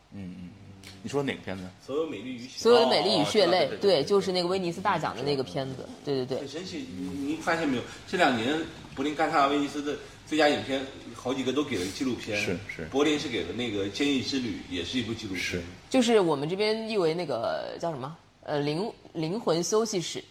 [1.04, 1.64] 你说哪个片子？
[1.86, 6.88] 所有美丽与血所有的美丽与血泪哦，对就是那个威尼斯大奖的那个片子，对对对很，神奇。
[6.98, 7.84] 你你发现没有？
[8.08, 8.58] 这两年
[8.96, 10.82] 柏林、戛纳、威尼斯的最佳影片，
[11.14, 12.40] 好几个都给了纪录片。
[12.40, 15.44] 是是柏林是给了那个《监狱之旅》，也是一部纪录片。
[15.44, 18.16] 是就是我们这边译为那个叫什么？
[18.46, 20.24] 呃，灵灵魂休息室，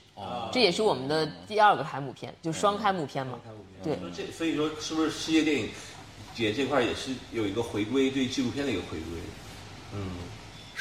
[0.53, 3.39] 这也是我们的第二个开幕片，就双开幕片嘛。
[3.83, 5.69] 对，说这所以说是不是世界电影
[6.35, 9.21] 节这块也是有一个回归，对纪录片的一个回归？
[9.95, 10.11] 嗯，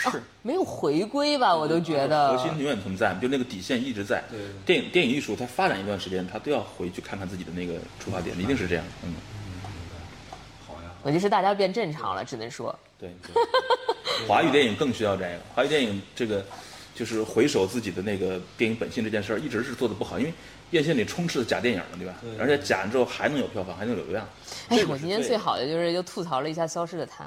[0.10, 0.22] 是。
[0.42, 1.56] 没有回归吧？
[1.56, 2.52] 我都觉得核心。
[2.58, 4.24] 永远存在，就那个底线一直在。
[4.32, 8.84] 对电影电影艺术它发展一段时间，它都要回去看看自己的那个出发点，一定是这样。
[9.04, 9.14] 嗯，
[10.66, 10.90] 好呀。
[11.04, 12.78] 我就是大家变正常了，只能说。
[13.00, 13.10] 对。
[13.22, 13.34] 对
[14.28, 16.46] 华语电影更需要这个，华语电影这个
[16.94, 20.34] 就是回首自己的那个电影本性这件事儿，一直是做的不好，因为
[20.70, 22.14] 院线里充斥着假电影了，对吧？
[22.40, 24.28] 而且假完之后还能有票房，还能有流量。
[24.68, 27.24] 哎我今天最好的就是又吐槽了一下《消失的她》。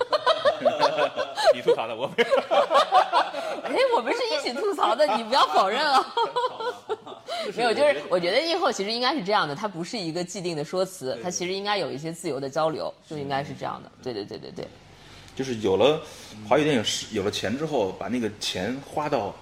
[1.54, 2.30] 你吐槽的，我没有。
[3.64, 6.04] 哎，我们是一起吐槽的， 你不要否认哦。
[7.54, 13.90] 没有，就是我觉得映后其实应该是这样的，它不是一个既定的说辞，它其实应该有一些自由的交流，就应该是这样的。
[14.02, 14.66] 对对对对对。
[15.36, 16.00] 就是有了
[16.48, 19.34] 华语电影是有了钱之后，把那个钱花到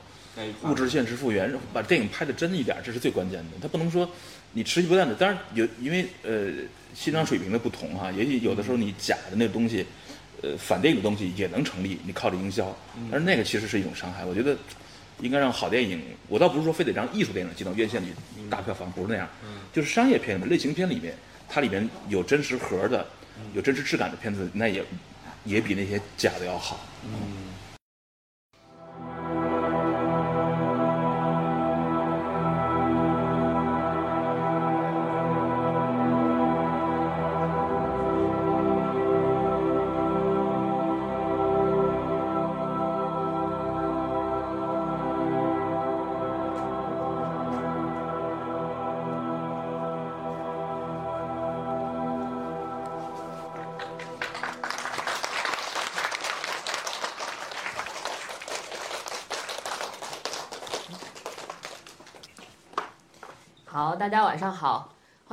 [0.64, 3.56] 物质现实复原，把电影拍的真一点，这是最关键的。
[3.62, 4.06] 它不能说
[4.52, 6.52] 你持续不断的，当然有因为呃
[6.94, 9.86] 欣赏水平的不同哈，也许有的时候你假的那个东西，
[10.42, 12.76] 呃反电影的东西也能成立，你靠着营销，
[13.10, 14.24] 但是那个其实是一种伤害。
[14.24, 14.56] 我觉得
[15.20, 18.08] 应该让好电影，我倒不是说非得让艺术电影进到院线里
[18.50, 19.28] 大票房，不是那样，
[19.72, 21.14] 就是商业片、类型片里面，
[21.48, 23.06] 它里面有真实核的、
[23.54, 24.84] 有真实质感的片子，那也
[25.44, 26.76] 也比那些假的要好。
[26.76, 27.18] 好，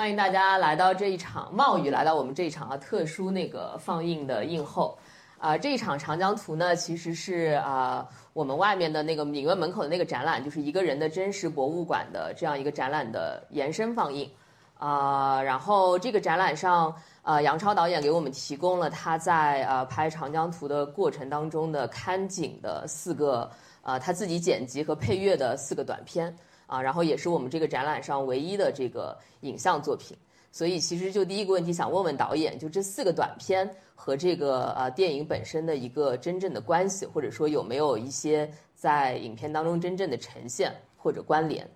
[0.04, 4.98] 欢迎大家来到这一场冒雨来到我们这一场啊特殊那个放映的映后，
[5.38, 14.30] 啊、这一场长江图呢其实是啊、我们外面的那个影院门口的那个展览，就是一个人的真实博物馆的这样一个展览的延伸放映，
[14.78, 16.94] 啊、然后这个展览上。
[17.22, 23.50] 呃，杨超导演给我们提供了他在呃拍《长江图》的过程当中的看景的四个
[23.82, 26.36] 呃他自己剪辑和配乐的四个短片
[26.66, 30.18] 啊，然后也是我们这个展览上唯一的这个影像作品。
[30.52, 41.68] 所以其实就第一个问题想问问导演，就这四个短片和这个呃电影本身的一个真正的关系，或者说有没有一些在影片当中真正的呈现或者关联？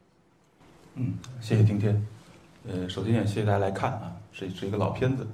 [0.94, 2.08] 嗯，谢谢丁天。
[2.68, 5.26] 呃，首先也谢谢大家来看啊，这是一个老片子。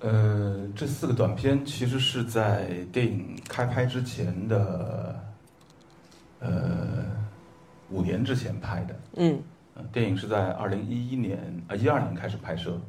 [0.00, 5.20] 呃，这四个短片其实是在电影开拍之前的，
[6.40, 7.04] 呃，
[7.90, 8.96] 五年之前拍的。
[9.16, 9.40] 嗯
[9.74, 12.80] 呃电影是在二零一一年啊一二年开始拍摄，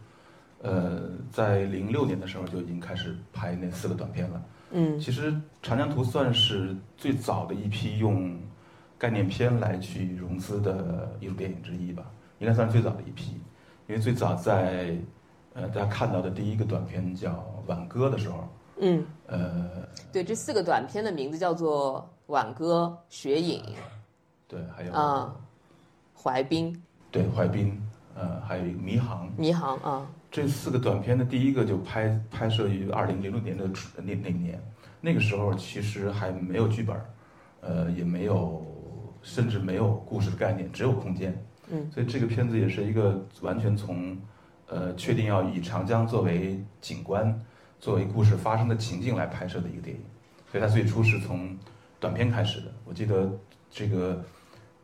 [0.64, 4.44] 呃，在零六年的时候就已经开始拍那四个短片了。
[4.72, 5.32] 嗯其实
[5.62, 8.40] 《长江图》算是最早的一批用
[8.98, 12.04] 概念片来去融资的艺术电影之一吧，
[12.40, 13.34] 应该算是最早的一批。
[13.88, 14.98] 因为最早在
[15.54, 17.34] 呃大家看到的第一个短片叫
[17.68, 18.48] 《挽歌》的时候，
[18.80, 19.70] 嗯，呃，
[20.12, 22.00] 对，这四个短片的名字叫做
[22.32, 23.62] 《挽歌》《雪影》
[24.50, 25.32] 对，还有、啊，
[26.20, 26.74] 《怀冰》
[27.12, 27.80] 《对怀冰，
[28.16, 29.28] 呃，还有一个《迷航》。
[29.38, 34.60] 迷航》啊，这四个短片的第一个就拍拍摄于二零零六年的初那那年，
[35.00, 37.00] 那个时候其实还没有剧本，
[37.62, 38.66] 呃，也没有，
[39.22, 41.40] 甚至没有故事的概念，只有空间。
[41.70, 44.18] 嗯，所以这个片子也是一个完全从，
[44.66, 47.40] 呃，确定要以长江作为景观，
[47.80, 50.02] 作为故事发生的情境来拍摄的一个电影。
[50.52, 51.56] 所以它最初是从
[52.00, 52.72] 短片开始的。
[52.84, 53.32] 我记得
[53.70, 54.20] 这个，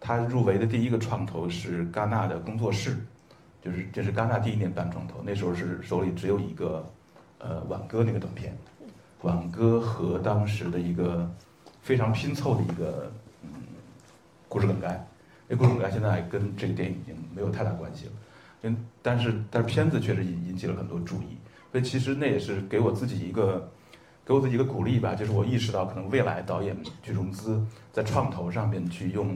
[0.05, 2.95] 他入围的第一个创投是戛纳的工作室。
[3.65, 6.85] 就是这是戛纳第一年办创投，那时候是手里只有一个，
[7.39, 8.55] 呃，挽歌那个短片，
[9.23, 11.27] 挽歌和当时的一个
[11.81, 13.49] 非常拼凑的一个嗯
[14.47, 15.03] 故事梗概，
[15.47, 18.11] 那故事梗概现在跟这个电影已经没有太大关系了，
[18.61, 21.35] 嗯，但是但是片子确实引引起了很多注意，
[21.71, 23.67] 所以其实那也是给我自己一个
[24.23, 29.35] 给我自己一个鼓励吧，就是我意识到可能未来导演去融资在创投上面去用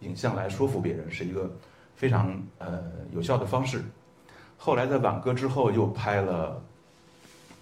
[0.00, 1.50] 影像来说服别人是一个。
[1.96, 3.84] 非常呃有效的方式。
[4.56, 6.62] 后来在挽歌之后又拍了，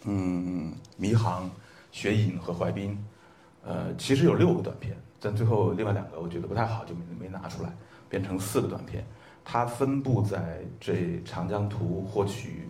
[0.05, 1.51] 嗯，迷航、
[1.91, 2.97] 雪影和怀冰，
[3.65, 7.73] 呃，其实有六个短片，但最后另外两个我觉得不太好，就没没拿出来，
[8.09, 9.05] 变成四个短片。
[9.45, 12.69] 它分布在这长江图获取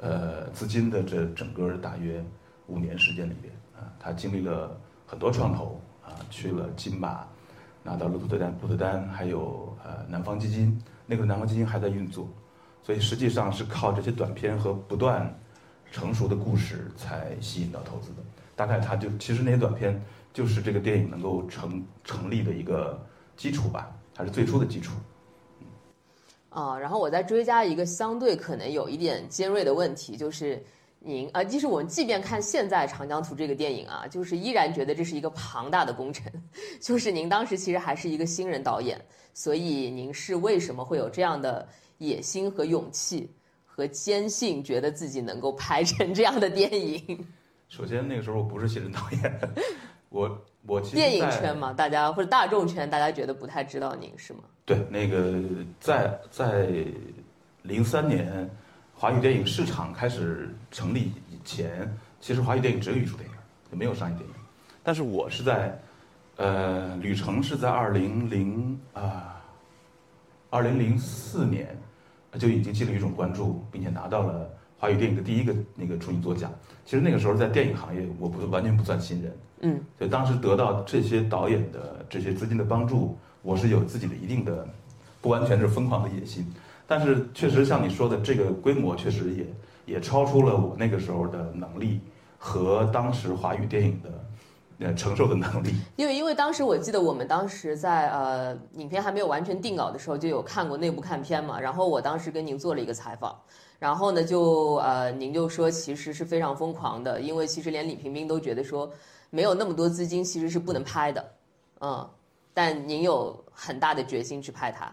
[0.00, 2.24] 呃资金的这整个大约
[2.68, 4.74] 五年时间里边啊，它经历了
[5.06, 7.26] 很多创投啊，去了金马，
[7.82, 10.80] 拿到了鹿特丹、鹿特丹，还有呃南方基金。
[11.04, 12.26] 那个南方基金还在运作，
[12.82, 15.32] 所以实际上是靠这些短片和不断
[15.90, 18.22] 成熟的故事才吸引到投资的。
[18.54, 20.00] 大概它就其实那些短片
[20.32, 23.04] 就是这个电影能够成成立的一个
[23.36, 24.92] 基础吧，还是最初的基础。
[26.48, 30.62] 啊，然后我再追加一个相对可能有一点尖锐的问题，就是
[31.04, 36.30] 您啊，即使我们即便看现在《长江图》这个电影啊，就是依然觉得这是一个庞大的工程。
[36.80, 39.00] 就是您当时其实还是一个新人导演，
[39.34, 41.66] 所以您是为什么会有这样的
[41.98, 43.28] 野心和勇气
[43.64, 47.26] 和坚信，觉得自己能够拍成这样的电影？
[47.68, 49.40] 首先那个时候我不是新人导演，
[50.08, 54.40] 我我其实电影圈嘛，大家或者大众圈，大家觉得不太知道您是吗？
[54.64, 55.42] 对，那个
[55.80, 56.68] 在在
[57.62, 58.48] 零三年
[59.02, 63.34] 华语电影市场开始成立以前，其实华语电影只有艺术电影，
[63.72, 64.34] 也没有商业电影。
[64.80, 65.76] 但是我是在，
[66.36, 69.42] 呃，旅程是在二零零啊，
[70.50, 71.76] 二零零四年
[72.38, 74.48] 就已经进了一种关注，并且拿到了
[74.78, 76.52] 华语电影的第一个那个处女作奖。
[76.84, 84.64] 其实那个时候在电影行业，我不完全不算新人，嗯，所以当时得到这些导演的这些资金的帮助，我是有自己的一定的，
[85.20, 86.46] 不完全是疯狂的野心，
[86.86, 89.46] 但是确实像你说的，这个规模确实也
[89.94, 92.00] 也超出了我那个时候的能力
[92.38, 95.74] 和当时华语电影的呃承受的能力。
[95.96, 103.34] 因为因为当时我记得我们当时在呃影片还没有完全定稿的时候就有看过内部看片嘛，然后我当时跟您做了一个采访，
[103.78, 108.90] 然后呢就呃您就说其实是非常疯狂的，因为其实连李平冰都觉得说
[109.30, 111.32] 没有那么多资金其实是不能拍的，
[111.80, 112.08] 嗯，
[112.52, 114.92] 但您有很大的决心去拍它，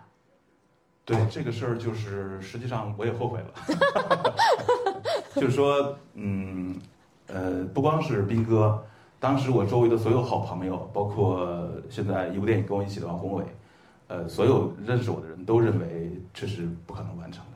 [1.09, 4.33] 对这个事儿，就是实际上我也后悔了，
[5.33, 6.79] 就是说，嗯，
[7.25, 8.79] 呃，不光是斌哥，
[9.19, 13.43] 当时我周围的所有好朋友，包括现在一部电影跟我一起的王宏伟，
[14.05, 17.51] 呃，所有认识我的人都认为这是不可能完成的。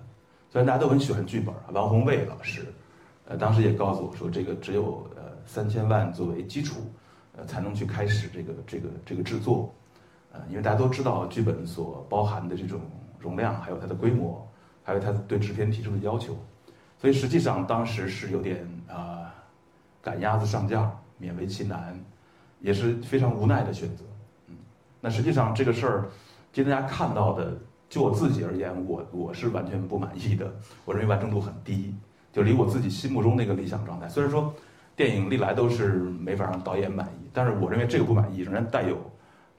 [0.50, 2.66] 虽然大家都很喜欢剧本啊，王宏卫老师，
[3.28, 6.80] 呃，当时也告诉我说，这个只有呃三千万作为基础，
[7.38, 9.72] 呃，才能去开始这个这个这个制作，
[10.32, 12.82] 呃，因为大家都知道剧本所包含的这种
[13.24, 14.48] 容量，还有它的规模，
[14.84, 16.38] 还有它对制片提出的要求，
[17.00, 19.34] 所以实际上当时是有点啊
[20.02, 22.00] 赶鸭子上架，勉为其难，
[22.60, 24.04] 也是非常无奈的选择。
[24.48, 24.56] 嗯，
[25.02, 26.10] 那实际上这个事儿，
[26.52, 27.58] 今天大家看到的。
[27.90, 30.52] 就我自己而言，我我是完全不满意的。
[30.84, 31.94] 我认为完成度很低，
[32.32, 34.10] 就离我自己心目中那个理想状态。
[34.10, 34.52] 虽然说
[34.96, 38.98] 电影历来都是没法让导演满意，但是我认为这个不满意仍然带有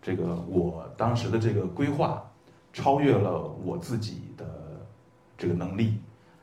[0.03, 2.29] 这个我当时的这个规划
[2.75, 4.45] 超越了我自己的
[5.39, 5.99] 这个能力，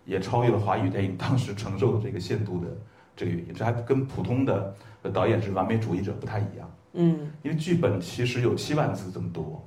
[0.06, 2.68] 也超越了华语电影当时承受的这个限度的
[3.16, 3.54] 这个原因。
[3.54, 4.74] 这还跟普通的
[5.14, 6.72] 导演是完美主义者不太一样。
[6.94, 9.64] 嗯，因为剧本其实有七万字这么多。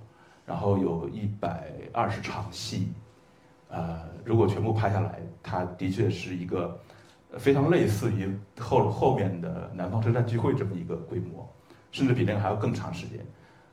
[0.47, 2.89] 然后有一百二十场戏，
[3.69, 6.79] 呃，如果全部拍下来，它的确是一个
[7.39, 11.51] 非常类似于后后面的《南方车站聚会》这么一个规模，
[11.91, 13.21] 甚至比那个还要更长时间。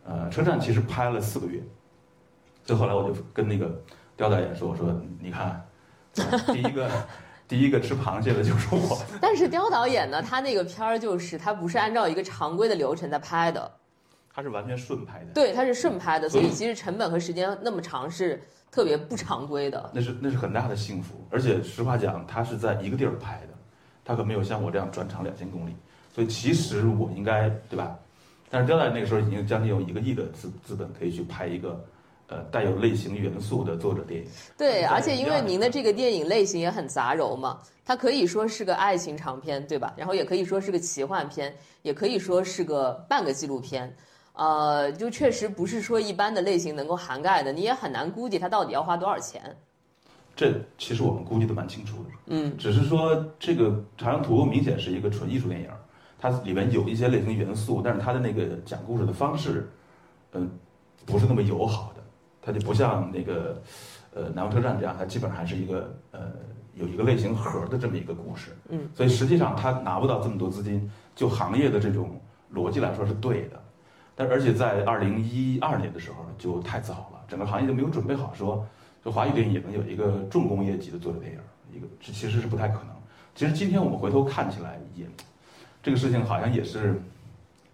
[0.05, 1.61] 呃，车站其实拍了四个月，
[2.63, 3.69] 所以后来我就跟那个
[4.15, 5.65] 刁导演说：“我说你看，
[6.53, 6.89] 第一个
[7.47, 8.97] 第一个吃螃蟹的就是我。
[9.19, 13.71] ”但是刁导演呢，他那个片儿就是他不是按照一个常规的流程在拍的。
[14.33, 18.41] 他是完全顺拍的，对，他是顺拍的，所以其实成本和时间那么长是
[18.71, 19.91] 特别不常规的。
[19.93, 23.53] 那是那是很大的幸福，而且实话讲，他是在一个地儿拍的，
[24.05, 25.75] 他可没有像我这样转场两千公里，
[26.15, 27.93] 所以其实我应该对吧？
[28.49, 31.83] 但是刁导演那个时候已经将近有一个亿的资资本可以去拍一个，
[32.31, 34.27] 呃，带有类型元素的作者电影。
[34.57, 39.93] 对，而且因为您的这个电影类型也很杂糅嘛，它可以说是个爱情长片，对吧？
[39.97, 43.93] 然后也可以说是个奇幻片，也可以说是个半个纪录片。
[44.31, 49.41] 呃，就确实不是说一般的类型能够涵盖的，你也很难估计它到底要花多少钱。
[50.33, 53.67] 这其实我们估计的蛮清楚的，嗯，只是说这个
[53.97, 55.67] 《长江图》明显是一个纯艺术电影，
[56.17, 59.69] 它里面有一些类型元素，但是它的那个讲故事的方式，
[60.31, 60.49] 嗯，
[61.05, 61.90] 不是那么友好的，
[62.41, 63.61] 它就不像那个
[64.13, 66.31] 呃南方车站这样，它基本上还是一个呃
[66.73, 72.19] 有一个类型核的这么一个故事，嗯，所以实际上它拿不到这么多资金，就行业的这种
[72.53, 73.61] 逻辑来说是对的。
[74.15, 78.65] 但而且在二零一二年的时候就太早了，整个行业都没有准备好，说
[79.03, 81.39] 就华语电影也能有一个重工业级的作者电影，
[81.73, 82.87] 一个这其实是不太可能。
[83.33, 85.05] 其实今天我们回头看起来也，
[85.81, 87.01] 这个事情好像也是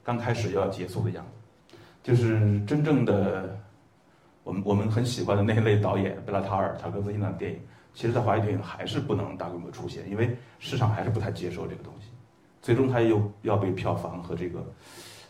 [0.03, 3.57] 刚开始要结束的样子，就是真正的
[4.47, 7.59] 我们我们很喜欢的那一类导演贝拉塔尔、塔科兹伊那电影，
[7.93, 12.07] 其实在华语电影还是不能大规模出现，因为市场还是不太接受这个东西，
[12.61, 14.65] 最终它又要被票房和这个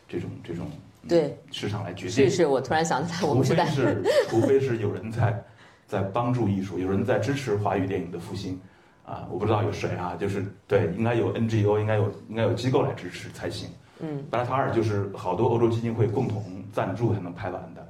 [0.08, 0.68] 这种这种。
[1.08, 2.12] 对市场来决定。
[2.12, 5.44] 是是，我突然想起来，我们是在是， 除非是有人在
[5.88, 8.60] 在帮助艺术，有人在支持华语电影的复兴，
[9.04, 13.68] 啊，我不知道有谁啊，就是对，应该有 NGO，应该有应该有机构来支持才行。
[14.00, 17.87] 嗯，巴拉塔尔就是好多欧洲基金会共同赞助才能拍完的。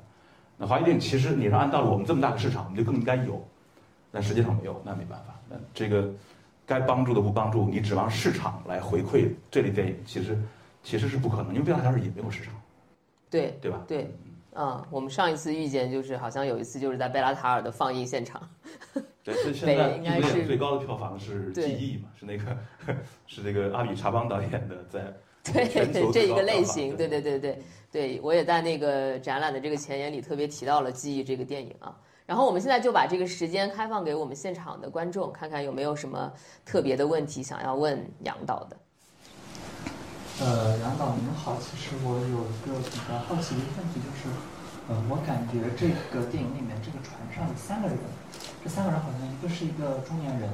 [0.58, 3.46] 那华语电影其实你说按道理我们这么大的市场，我们就更应该有，
[4.12, 5.36] 但实际上没有，那没办法。
[5.50, 6.10] 那这个
[6.66, 10.38] 该帮助的不帮助，你指望市场来回馈这类电影，其实
[10.84, 12.54] 其实是不可能，因为贝拉塔尔也没有市场。
[13.30, 13.84] 对对吧？
[13.88, 14.12] 对，
[14.56, 18.42] 嗯，我们上一次遇见就是好像有一次就是在贝拉塔尔的放映现场。
[19.24, 22.08] 对，是 现在应该是最高的票房是《记忆》嘛？
[22.18, 22.58] 是那个
[23.28, 27.62] 是这个阿比查邦导演的在对这一个类型，对对对对
[27.92, 31.96] 对，我也在那个展览的这个前言里特别提到了《记忆》这个电影啊。
[32.26, 36.30] 然后我们现在就把这个时间开放给我们现场的观众，看看有没有什么
[36.66, 38.78] 特别的问题想要问杨导的。
[40.42, 44.28] 呃，杨导您好，其实我有一个比较好奇的问题，就是，
[44.90, 47.98] 呃，我感觉这个电影里面这个船上有三个人，
[48.62, 50.52] 这三个人好像一个是一个中年人，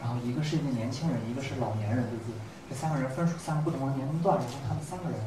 [0.00, 2.32] 然后一个是一个年轻人，一个是老年人，对不对？
[2.70, 5.18] 这三个人分属三个不同的年龄段，然后他们三个人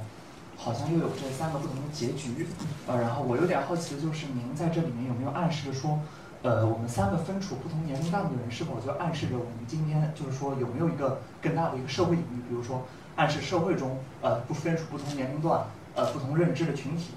[0.63, 2.45] 好像又有这三个不同的结局，
[2.87, 5.99] 呃，然后我有点好奇的就是，您在这里面有没有暗示着说，
[6.43, 12.85] 呃，我们三个分处不同年龄段的人，是否就暗示着我们今天就是说有没有一个更大的一个社会隐喻，比如说？
[13.17, 17.11] 暗示社会中，呃，不分处不同年龄段，呃，不同认知的群体。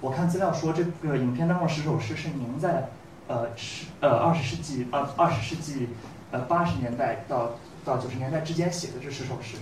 [0.00, 2.88] 我看资料说，这个影片当中十首诗是您在，
[3.28, 5.88] 呃，十呃二十世纪二二十世纪，
[6.32, 7.52] 呃八十年代到
[7.84, 9.56] 到九十年代之间写的这十首诗，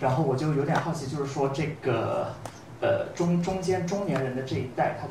[0.00, 2.32] 然后我就有点好奇，就是说这个，
[2.80, 5.06] 呃中中间中年人的这一代，他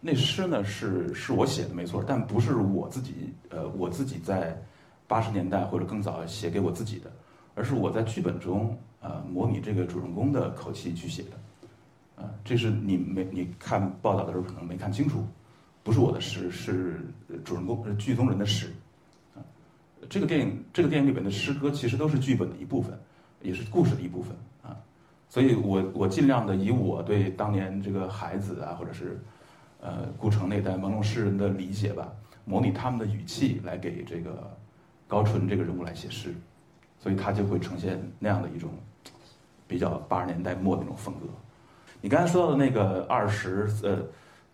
[0.00, 4.60] 那诗呢是是我写的没错，但不是我自己，呃，我自己在
[5.06, 7.10] 八十年代或者更早写给我自己的，
[7.54, 8.76] 而是我在剧本中。
[9.06, 15.22] 呃，模拟这个主人公的口气去写的，啊，这是你没你看报道的时候可能没看清楚，
[15.82, 17.00] 不是我的诗，是
[17.44, 18.72] 主人公剧中人的诗。
[19.34, 19.44] 啊，
[20.08, 22.98] 这个电影这个电影里边的诗歌其实都是剧本的一部分，
[23.42, 24.74] 也是故事的一部分啊。
[25.34, 29.20] 所以我我尽量的以我对当年这个孩子啊，或者是
[29.80, 32.06] 呃顾城那代朦胧诗人的理解吧，
[32.44, 34.48] 模拟他们的语气来给这个
[35.08, 36.32] 高淳这个人物来写诗，
[37.00, 38.70] 所以他就会呈现那样的一种
[39.66, 41.26] 比较八十年代末那种风格。
[42.00, 43.98] 你刚才说到的那个二十呃。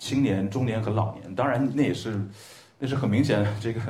[0.02, 2.18] 青年、中年和老年，当然那也是，
[2.78, 3.82] 那是很明显这个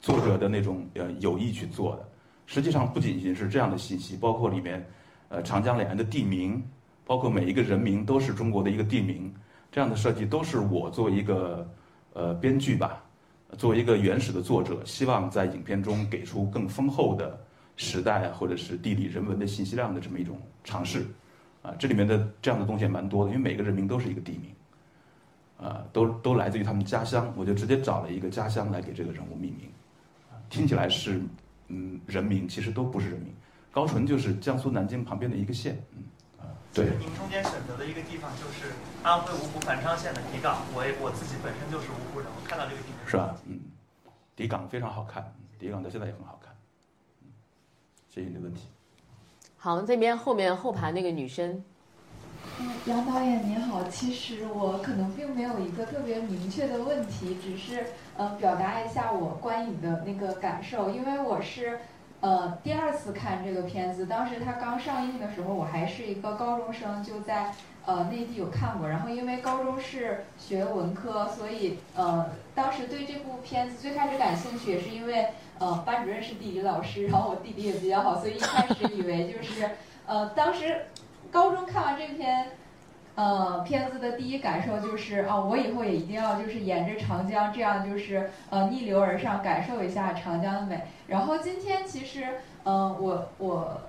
[0.00, 2.08] 作者的那种呃有意去做的。
[2.46, 4.82] 实际上不仅仅是这样的信息，包括里面，
[5.28, 6.62] 呃长江两岸的地名，
[7.04, 9.32] 包括每一个人名都是中国的一个地名，
[9.70, 11.68] 这样的设计都是我作为一个
[12.14, 13.02] 呃编剧吧，
[13.56, 17.38] 作为一个原始的作者，希望在影片中给出更丰厚的
[17.76, 21.06] 时代或者是地理人文的信息量的这么一种尝试。
[21.62, 24.50] 啊，这里面的这样的东西也蛮多的，因为每个人名都是一个地名。
[25.58, 29.68] 啊，都都来自于他们家乡，我就直接找了一个家乡来给这个人物命名，
[30.48, 31.20] 听起来是
[31.66, 33.34] 嗯人名，其实都不是人名。
[33.70, 36.04] 高淳就是江苏南京旁边的一个县，嗯
[36.40, 36.86] 啊，对。
[36.98, 43.36] 您中间选择的一个地方就是安徽芜湖繁昌县的底岗，我也我自己本身就是芜湖人，我看到这个地方是吧？
[43.46, 43.60] 嗯，
[44.34, 46.54] 底岗非常好看，底岗到现在也很好看，
[47.22, 47.28] 嗯，
[48.08, 48.66] 谢谢你的问题。
[49.56, 51.62] 好，这边后面后排那个女生。
[52.86, 61.80] 杨导演您好，其实我可能并没有一个特别明确的问题，只是呃表达一下我观影的那个感受，因为我是
[62.20, 67.52] 呃第二次看这个片子，当时它刚上映的时候我还是一个高中生，就在
[67.86, 79.70] 呃内地有看过，然后因为高中是学文科，所以呃当时对这部片子最开始感兴趣，也是因为呃班主任是地理老师，然后我地理也比较好，所以一开始以为就是
[80.06, 80.86] 呃当时。
[81.30, 82.52] 高中看完这篇，
[83.18, 90.82] 呃，片子的第一感受就是啊，我以后也一定要就是沿着长江这样就是呃逆流而上，感受一下长江的美。
[91.08, 92.24] 然后今天其实，
[92.62, 93.80] 嗯，我我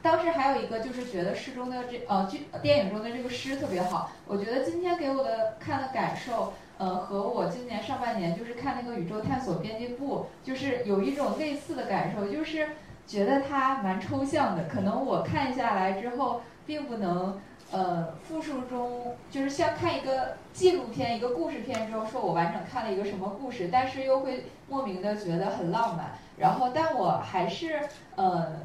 [0.00, 4.12] 当时还有一个就是觉得诗中的这呃剧电影中的这个诗特别好。
[4.24, 12.68] 我觉得今天给我的看的感受，呃，和我今年上半年就是看那个宇宙探索编辑部，就是有一种类似的感受，就是
[13.04, 14.66] 觉得它蛮抽象的。
[14.72, 16.42] 可能我看下来之后。
[16.66, 17.38] 并不能，
[17.74, 26.12] 呃，复述中就是像看一个纪录片、一个故事片之后，说我完整看了一个什么故事，但是又会莫名的觉得很浪漫。
[26.38, 27.80] 然后，但我还是，
[28.14, 28.60] 呃，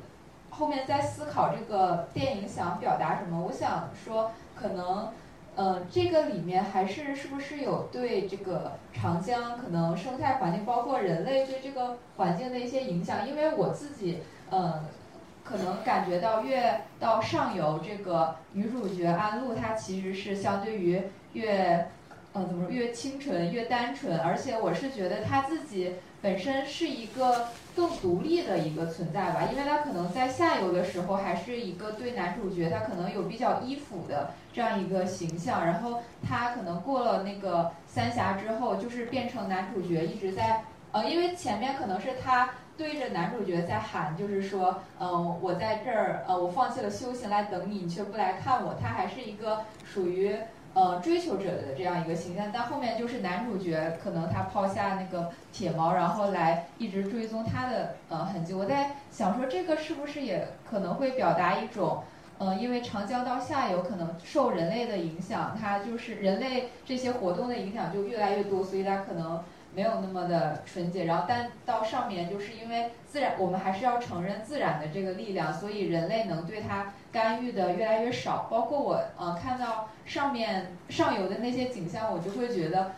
[0.51, 3.43] 后面在思考这个电影想表达什么。
[3.47, 5.10] 我想说，可能，
[5.55, 13.28] 呃，这个里面还是是不是有对这个长江可能生态环境，包括人类对这个环境的一些影响？
[13.28, 14.20] 因为我自己，
[14.51, 14.86] 呃。
[15.50, 21.02] 可能感觉到越到上游，这个女主角安陆她其实是相对于
[21.34, 21.88] 越，
[22.34, 42.52] 呃，怎么说越清纯越单纯，而且我是觉得她自己本身是一个更独立的一个存在吧，因为她可能在下游的时候还是一个对男主角他可能有比较依附的这样一个形象，然后她可能过了那个三峡之后，就是变成男主角一直在，呃，因为前面可能是他。
[42.80, 48.73] 对着男主角在喊，就是说，嗯，我在这儿，呃，我放弃了修行来等你，你却不来看我。
[48.82, 50.34] 他还是一个属于
[50.73, 58.53] 呃追求者的这样一个形象，但后面就是男主角可能他抛下那个铁锚，然后来一直追踪他的呃痕迹。
[58.53, 62.03] 我在想说，这个是不是也可能会表达一种，
[62.38, 69.43] 嗯，因为长江到下游可能受人类的影响，它就是人类这些活动的影响就越来越多，所以它可能。
[69.76, 78.47] 没有那么的纯洁，然后但到上面就是因为自然，我们还是要承认自然的这个力量，所以人类能对它干预的越来越少。
[78.49, 82.93] 包括我呃看到上面上游的那些景象，我就会觉得，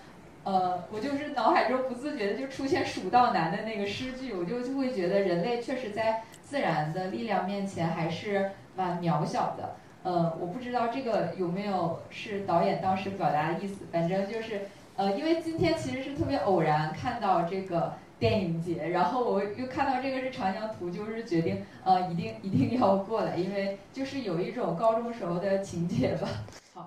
[0.45, 9.75] 呃，我就是脑海中不自觉的就出现《蜀道难》的那个诗句，我就就会觉得人类确实在自然的力量面前还是蛮渺小的。
[10.03, 14.61] 呃，我不知道这个有没有是导演当时表达的意思，反正就是。
[15.01, 26.29] 呃，因为今天其实是特别偶然看到这个电影节，然后我又看到这个是长江图，就是决定呃一定一定要过来，因为就是有一种高中时候的情节吧。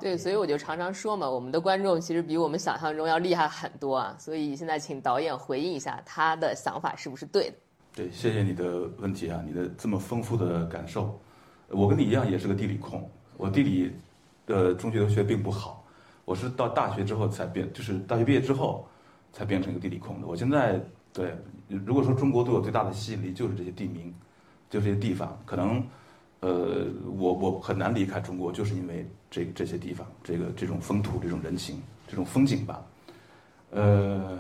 [0.01, 4.15] 对，所以我就常常说嘛，我们的观众其实比我们想象中要厉害很多啊。
[4.17, 7.57] 所以现在请导演回应一下他的想法是不是对的？
[7.97, 11.19] 对，谢谢你的问题啊，你的这么丰富的感受，
[11.67, 13.93] 我跟你一样也是个地理控，我地理
[14.47, 15.84] 的中学都学并不好。
[16.25, 18.89] 我是到大学之后才变，就是大学毕业之后
[19.33, 20.27] 才变成一个地理控的。
[20.27, 20.81] 我现在
[21.13, 21.37] 对，
[21.69, 24.13] 如果说中国对我最大的吸引力就是这些地名，
[24.69, 25.85] 就这些地方，可能
[26.41, 32.83] 呃，我我很难离开中国，就是因为这这些地方，这个这种风土、这种人情、这种风景吧。
[33.71, 34.39] 呃，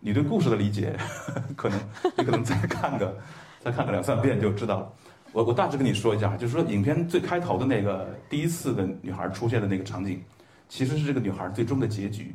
[0.00, 0.96] 你对故事的理解，
[1.56, 1.78] 可能
[2.16, 3.16] 你可能再看个
[3.60, 4.92] 再看个两三遍就知道了。
[5.32, 10.22] 我我大致跟你说一下，就是说影片最开头的那个第一次的女孩出现的那个场景，
[10.68, 12.34] 其实是这个女孩最终的结局。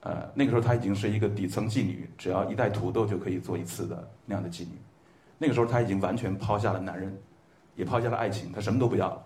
[0.00, 4.78] 呃，那个时候她已经是一个底层妓女，只要一袋土豆就可以做一次的那样的妓女。
[5.38, 7.14] 那个时候她已经完全抛下了男人，
[7.74, 9.22] 也抛下了爱情，她什么都不要了。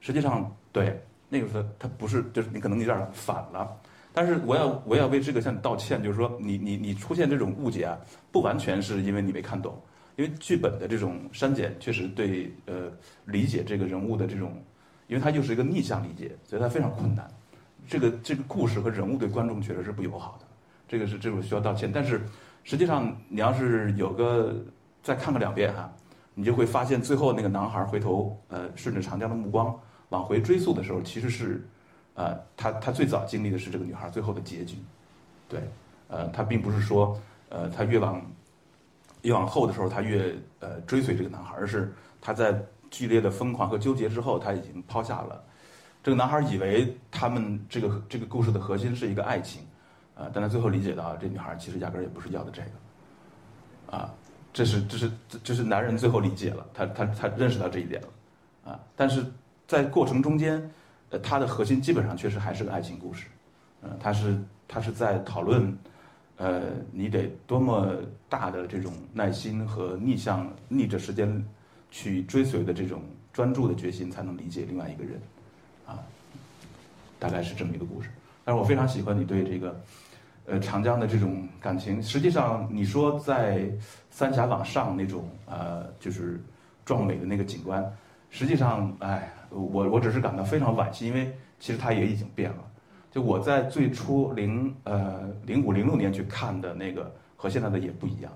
[0.00, 3.76] 实际上，对那个时候她不是，就是你可能有点反了。
[4.12, 7.96] 但是我要我要为这个向你道歉，就是说你你你出现这种误解啊，
[8.30, 9.80] 不完全是因为你没看懂，
[10.16, 12.90] 因为剧本的这种删减确实对呃
[13.24, 14.62] 理解这个人物的这种，
[15.06, 17.28] 因为它又是一个逆向理解，所以它非常困难。
[17.88, 20.46] 这个这个故事和人物对观众确实是不友好的，
[20.86, 21.90] 这个是这个需要道歉。
[21.92, 22.20] 但是
[22.64, 24.54] 实际上你要是有个
[25.02, 25.92] 再看个两遍哈，
[26.34, 29.78] 你就会发现最后那个男孩回头呃顺着长江的目光
[30.10, 31.66] 往回追溯的时候，其实是。
[32.14, 34.76] 呃，他他最早经历的是这个女孩最后的结局，
[35.48, 35.60] 对，
[36.08, 38.22] 呃，他并不是说，呃，他越往
[39.22, 42.60] 越往后的时候，他越呃追随这个男孩，而是他在
[42.90, 45.42] 剧烈的疯狂和纠结之后，他已经抛下了
[46.02, 49.62] 这个男孩，以为他们这个这个故事的核心是一个爱情，
[50.14, 54.14] 啊，但他最后理解到这女孩其实压根儿也不是要的这个，啊，
[54.52, 55.10] 这是这是
[55.42, 59.24] 这是男人最后理解了，他他他认识到这一点了，啊，但是
[59.66, 60.70] 在过程中间。
[61.12, 63.26] 呃，它的核心基本上确实还是个爱情故事，
[63.82, 65.78] 嗯，他是他是在讨论，
[66.38, 67.96] 呃，你得多么
[68.32, 71.30] 大的这种耐心和逆向逆着时间
[71.90, 75.20] 去追随的这种专注的决心，才能理解另外一个人，
[75.86, 76.00] 啊，
[77.18, 78.08] 大概是这么一个故事。
[78.42, 79.78] 但是我非常喜欢你对这个，
[80.46, 82.02] 呃，长江的这种感情。
[82.02, 83.70] 实际上，你说在
[84.10, 86.42] 三峡往上那种呃，就是
[86.86, 87.84] 壮美的那个景观，
[88.30, 89.30] 实际上，哎。
[89.54, 91.30] 我我只是感到非常惋惜，因为
[91.60, 92.64] 其实它也已经变了。
[93.10, 98.30] 就我在最初零呃零五零六年去看的那个和现在的也不一样，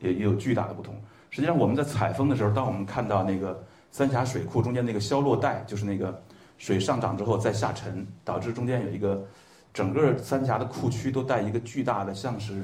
[0.00, 0.94] 也也有巨大的不同。
[1.30, 6.22] 实际上我们在采风的时候，当我们看到那个三峡水库中间那个消落带，就是那个
[6.58, 9.26] 水上涨之后再下沉，导致中间有一个
[9.72, 12.62] 整个三峡的库区都带一个巨大的像是，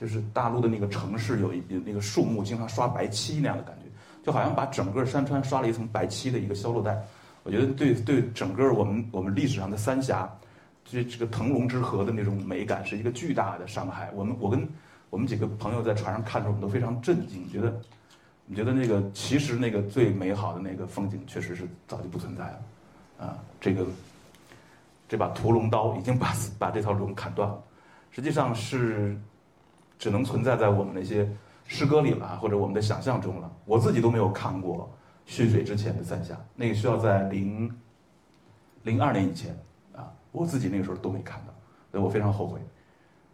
[0.00, 3.82] 就是大陆的那个城市有一有那个树木经常刷白漆那样的感觉。
[4.24, 7.00] 就好像把整个山川刷了一层白漆的一个消落带，
[7.44, 10.28] 我觉得对对整个我们我们历史上的三峡，
[10.86, 14.10] 这这个腾龙之河的那种美感是一个巨大的伤害。
[14.14, 14.68] 我们我跟
[15.10, 17.74] 我们几个朋友在船上看的时候，我们都非常震惊，觉得
[18.46, 23.86] 你觉得那个其实那个最美好的那个风景确实是早就不存在了，啊，这个
[25.08, 27.62] 这把屠龙刀已经把把这条龙砍断了，
[28.10, 29.16] 实际上是
[29.98, 31.28] 只能存在在我们那些。
[31.68, 33.52] 诗歌里了，或者我们的想象中了。
[33.64, 34.88] 我自己都没有看过
[35.24, 37.68] 蓄水之前的三峡，那个需要在零
[38.84, 39.52] 零二年以前，
[40.36, 41.54] 我自己那个时候都没看到，
[41.90, 42.60] 所以我非常后悔。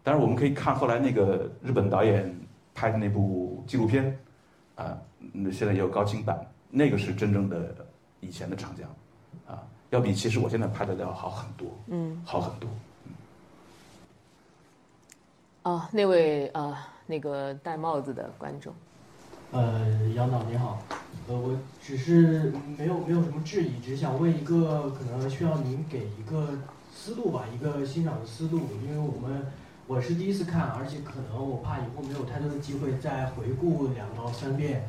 [0.01, 2.33] 但是我们可以看后来那个日本导演
[2.73, 4.17] 拍的那部纪录片
[4.75, 4.97] 啊，
[5.31, 6.39] 那现在也有高清版，
[6.69, 7.75] 那个是真正的
[8.21, 8.87] 以前的长江
[9.47, 12.69] 啊，要比其实我现在拍的要好很多，嗯，好很多。
[15.63, 16.89] 啊，那位啊。
[17.05, 18.73] 那个戴帽子的观众，
[19.51, 20.81] 呃，杨导你好，
[21.27, 26.47] 呃，我只是没有没有什么质疑，只想问一个，可能需要您给一个
[26.95, 29.47] 思路吧，一个欣赏的思路，因为我们
[29.87, 34.87] 我是第一次看，而且可能我怕以后没有太多的机会再回顾两到三遍，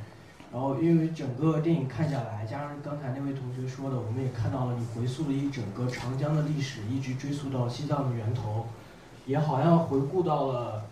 [0.53, 8.67] 然后因为整个电影看下来，加上刚才那位同学说的，我们也看到了你回溯了一整个长江的历史，一直追溯到西藏的源头，
[9.27, 10.85] 也好像回顾到了。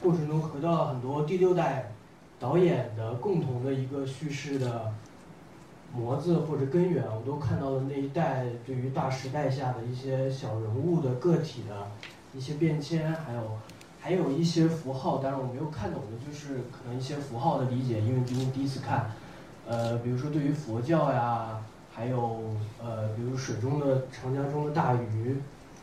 [0.00, 1.90] 过程中回到了很多第六代
[2.38, 4.92] 导演的共同的一个叙事的
[5.92, 11.86] 模子或者根源，我都看到了那一代对于大时代下的一些小人物的个体的
[12.34, 13.58] 一些变迁，还有
[14.00, 19.10] 还有一些符号，当然我没有看懂的就是可能一些符号的理解，因为毕竟第一次看，
[19.66, 21.60] 呃，比如说对于佛教呀，
[21.92, 22.40] 还有
[22.82, 25.36] 呃，比如水中的长江中的大鱼。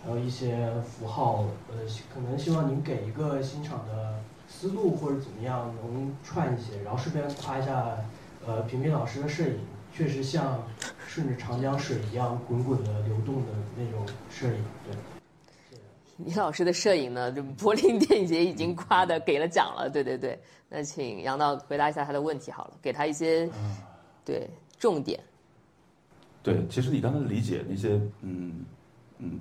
[0.04, 1.78] 还有一些符号，呃，
[2.14, 6.84] 可能希望您给一个欣赏的思路或者怎么样，能串一些。
[6.84, 7.98] 然后顺便夸一下，
[8.46, 9.58] 呃，平平老师的摄影，
[9.96, 10.62] 确实像
[11.08, 14.64] 顺着长江水一样滚滚的流动的那种摄影。
[14.84, 15.78] 对，
[16.18, 19.90] 李老师的摄影呢，就柏林电影节已经夸的给了奖了。
[19.90, 20.38] 对对对，
[20.68, 23.50] 那请杨导回答一下他的问题好了，给他一些
[24.26, 25.20] 对重点。
[26.44, 28.66] 对，其实你刚才理解那些，嗯
[29.20, 29.40] 嗯。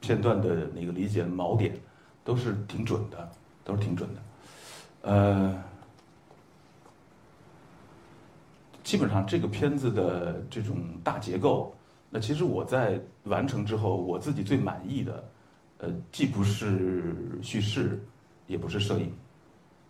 [0.00, 1.74] 片段的那个理解锚点，
[2.22, 3.26] 都是挺准的，
[3.64, 4.20] 都是挺准的。
[5.00, 5.64] 呃，
[8.84, 11.74] 基本上这个片子的这种大结构，
[12.10, 15.24] 那其实我在完成之后，我自己最满意的，
[15.78, 18.00] 呃，既不是叙事，
[18.46, 19.10] 也不是摄影，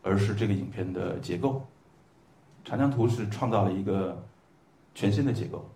[0.03, 1.63] 而是这个影片的结构。
[2.67, 4.17] 《长江图》是创造了一个
[4.95, 5.69] 全新的结构，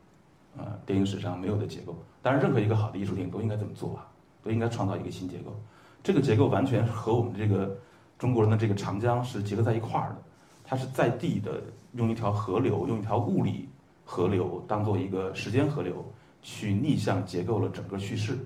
[0.56, 1.94] 啊，电影史上没有的结构。
[2.22, 4.06] 当然，任何一个好的艺术电影都应该这么做啊，
[4.42, 5.54] 都应该创造一个新结构。
[6.02, 7.76] 这个结构完全和我们这个
[8.16, 10.16] 中国人的这个长江是结合在一块儿的。
[10.64, 11.62] 它是在地的，
[11.92, 13.68] 用一条河流，用一条物理
[14.04, 16.04] 河流当做一个时间河流，
[16.42, 18.38] 去逆向结构了整个叙事。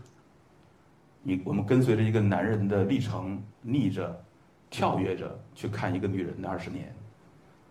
[1.23, 4.25] 你我们跟随着一个男人的历程，逆着、
[4.71, 6.95] 跳跃着去看一个女人的二十年。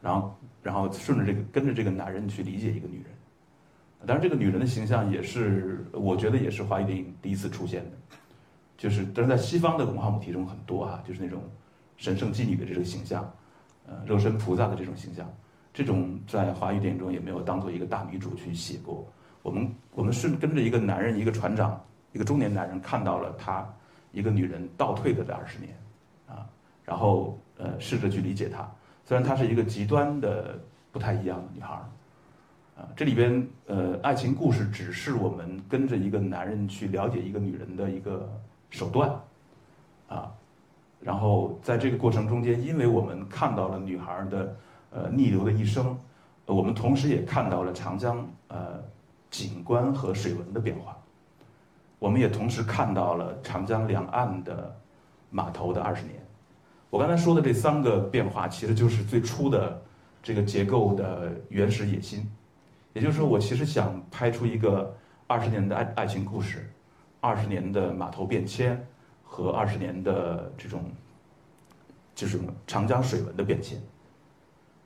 [0.02, 3.06] 然后，然后顺着这个跟着这个男人去理解一个女人，
[4.08, 7.92] 当然这个女人的形象也是我觉得也是华语电影第一次出现的，
[8.78, 11.44] 就是但是在西方的文化母题中很多哈，就是那种
[11.98, 13.32] 神圣妓女的这个形象，
[13.86, 15.32] 呃，肉身菩萨的这种形象，
[15.74, 19.06] 这种在华语电影中也没有当做一个大女主去写过。
[19.42, 23.68] 我们我们是跟着一个男人，一个船长，一个中年男人，看到了他
[24.12, 25.76] 一个女人倒退的这二十年，
[26.28, 26.46] 啊，
[26.84, 28.70] 然后呃试着去理解她。
[29.04, 30.60] 虽然她是一个极端的
[30.92, 31.74] 不太一样的女孩，
[32.78, 38.30] 啊，这里边呃，爱情故事只是我们跟着一个男人去了解一个女人的一个
[38.70, 39.10] 手段，
[40.08, 40.32] 啊，
[41.00, 44.56] 然后在这个过程中间，因为我们看到了女孩的
[44.92, 45.98] 呃逆流的一生，
[46.46, 48.82] 我们同时也看到了长江呃
[49.30, 50.98] 景观和水文的变化，
[51.98, 54.76] 我们也同时看到了长江两岸的
[55.30, 56.16] 码头的二十年。
[56.90, 59.82] 我刚才说的这三个变化，其实就是最初的
[60.22, 62.30] 这个结构的原始野心。
[62.94, 64.94] 也就是说，我其实想拍出一个
[65.26, 66.70] 二十年的爱爱情故事，
[67.22, 68.86] 二十年的码头变迁
[69.24, 70.84] 和二十年的这种
[72.14, 72.38] 就是
[72.68, 73.82] 长江水文的变迁。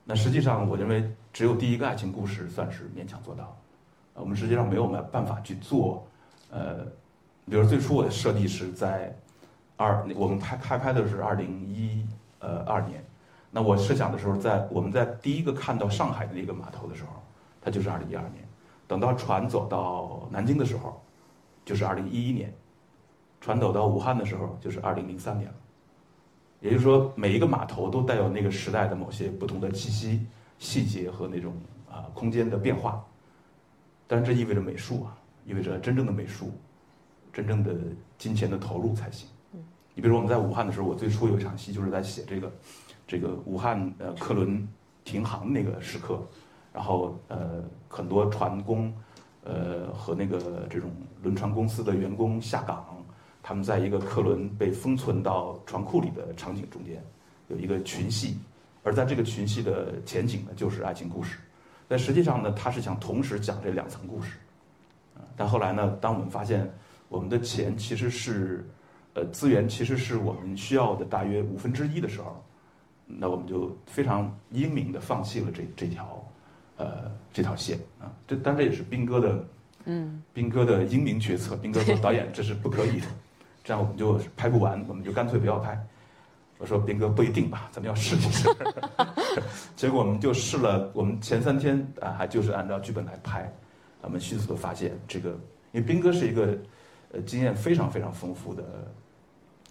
[0.06, 3.54] 那实际上，我认为只有第一个爱情故事算是勉强做到。
[4.14, 6.06] 我们实际上没有办法去做。
[6.50, 6.86] 呃，
[7.44, 9.14] 比如最初我的设计是在。
[9.78, 12.02] 二，我们拍开拍的是二零一
[12.38, 13.04] 呃二年，
[13.50, 17.10] 那我设想的时候，在我们在第一个看到上海的那个码头的时候，
[17.60, 18.42] 它就是二零一二年，
[18.88, 20.98] 等到船走到南京的时候，
[21.62, 22.50] 就是二零一一年，
[23.38, 25.54] 船走到武汉的时候就是二零零三年了，
[26.66, 30.26] 也就是说每一个码头都带有那个时代的某些不同的气息、
[30.58, 31.54] 细节和那种
[31.88, 33.04] 啊空间的变化，
[34.06, 36.50] 但这意味着美术啊，意味着真正的美术，
[37.32, 37.72] 真正的
[38.18, 39.28] 金钱的投入才行。
[39.94, 42.52] 你比如说我们在武汉的时候，我最初有一场戏就是在写这个，
[43.06, 44.68] 这个武汉呃客轮
[45.04, 46.20] 停航那个时刻，
[46.72, 48.92] 然后呃很多船工，
[49.44, 50.90] 呃和那个这种
[51.22, 52.95] 轮船公司的员工下岗，
[53.46, 57.00] 他们在一个客轮被封存到船库里的场景中间，
[57.46, 58.36] 有一个群戏，
[58.82, 61.38] 而在这个群戏的前景呢就是爱情故事，
[61.86, 64.36] 但实际上呢他是想同时讲这两层故事，
[65.14, 66.68] 啊，但后来呢当我们发现
[67.08, 68.68] 我们的钱其实是。
[69.18, 72.44] 呃，资源其实是我们需要的大约五分之一的时候，
[73.06, 76.22] 那我们就非常英明的放弃了这这条，
[76.76, 78.12] 呃，这条线啊。
[78.28, 79.44] 这当然也是斌哥的，
[79.86, 81.56] 嗯，斌哥的英明决策。
[81.56, 83.06] 斌哥说导演这是不可以的，
[83.66, 85.76] 这样我们就拍不完，我们就干脆不要拍。
[86.56, 88.48] 我说斌哥不一定吧，咱们要试一试。
[89.74, 93.52] 结果我们就试了，我们前三天啊，还就是按照剧本来拍，
[94.02, 95.30] 我们迅速的发现这个，
[95.72, 96.56] 因为斌哥是一个
[97.12, 98.62] 呃经验非常非常丰富的。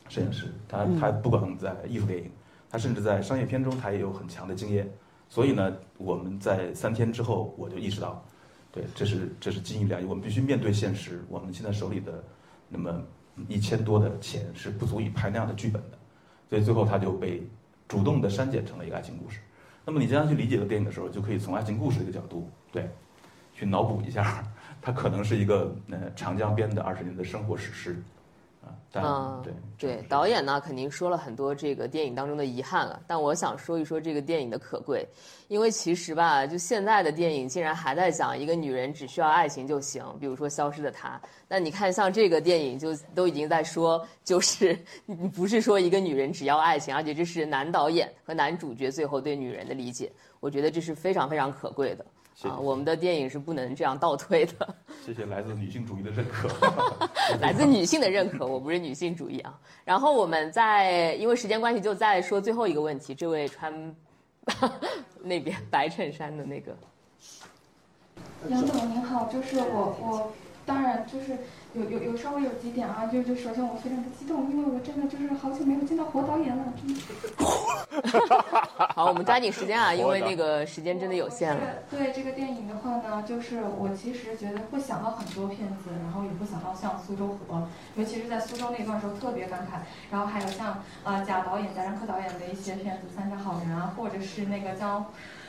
[0.10, 2.30] 摄影师，他他不管在艺术电影，
[2.70, 4.88] 他甚至在商业片中，他也有很强的经验。
[5.30, 8.24] 所以呢，我们在三天之后，我就意识到，
[8.72, 11.26] 对，这是这是金玉良缘，我们必须面对现实。
[11.28, 12.24] 我们现在手里的
[12.70, 13.02] 那么
[13.48, 15.98] 一千多的钱是不足以拍那样的剧本的，
[16.50, 17.46] 所以最后他就被
[17.88, 19.40] 主动的删减成了一个爱情故事。
[19.86, 22.90] 那么你这样去理解个电影的时候，就可以从爱情故事这个角度，对，
[23.54, 24.44] 去脑补一下，
[24.82, 28.04] 它可能是一个呃长江边的二十年的生活史诗。
[28.94, 35.06] 嗯，对对，导演呢肯定说了很多这个电影当中的遗憾了，但我想说一说这个电影的可贵，
[35.50, 41.20] 因为其实吧，就现在的电影竟然还在讲一个女人只需要爱情就行，比如说《消失的她》，
[41.50, 44.78] 那你看像这个电影就都已经在说，就是
[45.36, 50.10] 不是说一个女人只要爱情，而且这是男导演和男主角最后对女人的理解，
[50.40, 52.06] 我觉得这是非常非常可贵的。
[52.44, 54.76] 啊，我们的电影是不能这样倒推的。
[55.06, 56.50] 谢谢来自女性主义的认可。
[57.40, 59.58] 来自女性的认可，我不是女性主义啊。
[59.84, 63.16] 然后我们在因为时间关系，就再说最后一个问题。
[63.16, 63.96] 这位穿
[65.22, 66.76] 那边白衬衫的那个，
[68.50, 70.32] 杨总您好，就是我我
[70.66, 71.38] 当然就是
[71.76, 77.02] 有有有稍微有几点啊，就就首先我非常的激动，因为我真的就是好久没有见到活导演了，真的。
[78.96, 81.62] 好，我们抓紧时间啊，因为那个时间真的有限了。
[81.90, 89.80] 对这个电影的话呢，就是我其实觉得会想到很多片子，然后也会想到像苏州河，尤其是在苏州那段时候特别感慨。
[90.10, 95.06] 然后还有像呃贾导演、贾樟柯导演的一些片子，《三峡好人》啊，或者是那个江。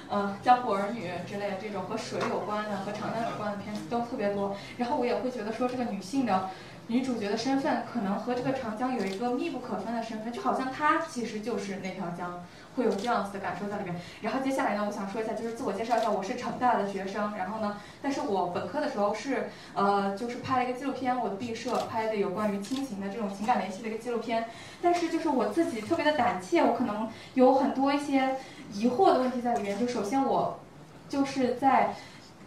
[0.09, 4.57] 呃，江湖儿女之类的这种和水有关的、和长江有关的片子都特别多。
[4.79, 6.51] 然后我也会觉得说，这个女性的
[6.87, 12.45] 女主角的身份，可能和这个长江有一个密不可分的身份，就好像她其实就是那条江，
[12.77, 13.97] 会有这样子的感受在里面。
[14.23, 17.37] 然后接下来呢，我想说一下，就是自我介绍一下，我是成大的学生。
[17.37, 24.45] 然后呢，但是我本科的时候是呃，就是拍了一个纪录片，我的毕设拍的有关于亲情的这种情感联系的一个纪录片。
[24.81, 28.37] 但是就是我自己特别的胆怯，我可能有很多一些。
[28.73, 30.59] 疑惑的问题在里面，就首先我
[31.09, 31.95] 就是在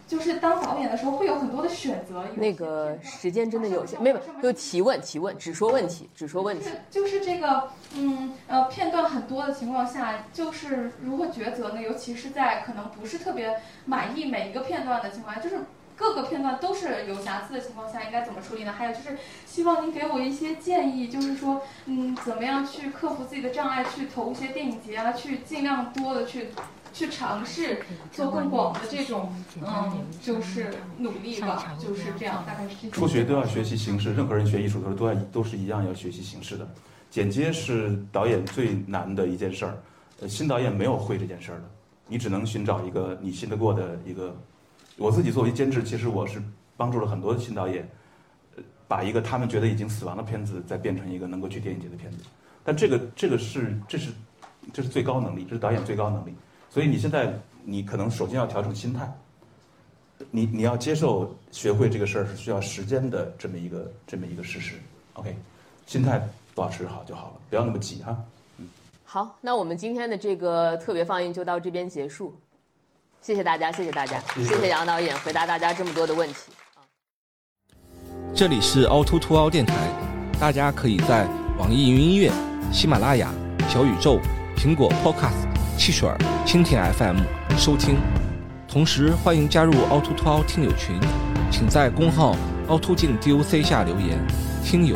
[0.06, 2.24] 就是当导演的时候会有很多的选择。
[2.34, 6.68] 那个时间真的有限，没有就提问提问，只说问题，只说问题。
[6.90, 11.80] 就是这个嗯呃片段很多的情况下，就是如何抉择呢？
[11.80, 15.58] 尤其是在可能不是特别满意每一个片段的情况下，就是
[16.00, 18.72] 各个片段都是有瑕疵的情况下，应该怎么处理呢？
[18.72, 26.48] 还有就是希望您给我一些建议，就是说嗯怎么样去克服自己的障碍，去投一些电影节啊，去尽量多的去。
[26.92, 29.32] 去尝试做更广的这种，
[29.62, 32.90] 嗯，就是努力吧，就是这样，大概是这。
[32.90, 36.66] 初学都要学习形式，任何人学艺术的时候都要都是一样要学习形式的。
[37.08, 39.78] 剪接是导演最难的一件事儿，
[40.20, 41.64] 呃，新导演没有会这件事儿的，
[42.08, 44.36] 你只能寻找一个你信得过的一个。
[45.00, 46.42] 我自己作为监制，其实我是
[46.76, 47.88] 帮助了很多的新导演，
[48.54, 52.18] 呃，把一个他们觉得已经死亡的片子再变成一个能够去电影节的片子。
[52.62, 54.12] 但这个这个是这是
[54.74, 56.34] 这是最高能力，这是导演最高能力。
[56.68, 57.32] 所以你现在，
[57.64, 59.10] 你可能首先要调整心态，
[60.30, 64.74] 你你要接受学会这个事儿是需要时间的这么一个这么一个事实。
[65.14, 65.34] OK，
[65.86, 68.22] 心态保持好就好了，不要那么急哈。
[68.58, 68.68] 嗯。
[69.02, 72.38] 好，那我们今天的这个特别放映就到这边结束，
[73.22, 76.36] 谢谢大家，谢谢大家，谢谢杨导演回答大家这么多的问题。
[78.34, 79.74] 这里是凹凸凸凹电台，
[80.40, 81.28] 大家可以在
[81.58, 82.32] 网易云音乐、
[82.72, 83.30] 喜马拉雅、
[83.68, 84.18] 小宇宙、
[84.56, 85.48] 苹果 Podcast。
[85.76, 86.16] 汽水儿、
[86.46, 87.18] 蜻蜓 FM
[87.56, 87.96] 收听，
[88.68, 90.98] 同时欢迎加入凹凸凸凹听友群，
[91.50, 92.36] 请在公号
[92.68, 94.18] 凹凸镜 DOC 下留言。
[94.62, 94.94] 听友，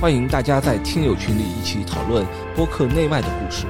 [0.00, 2.24] 欢迎大家在听友群里一起讨论
[2.54, 3.66] 播客内外的故事。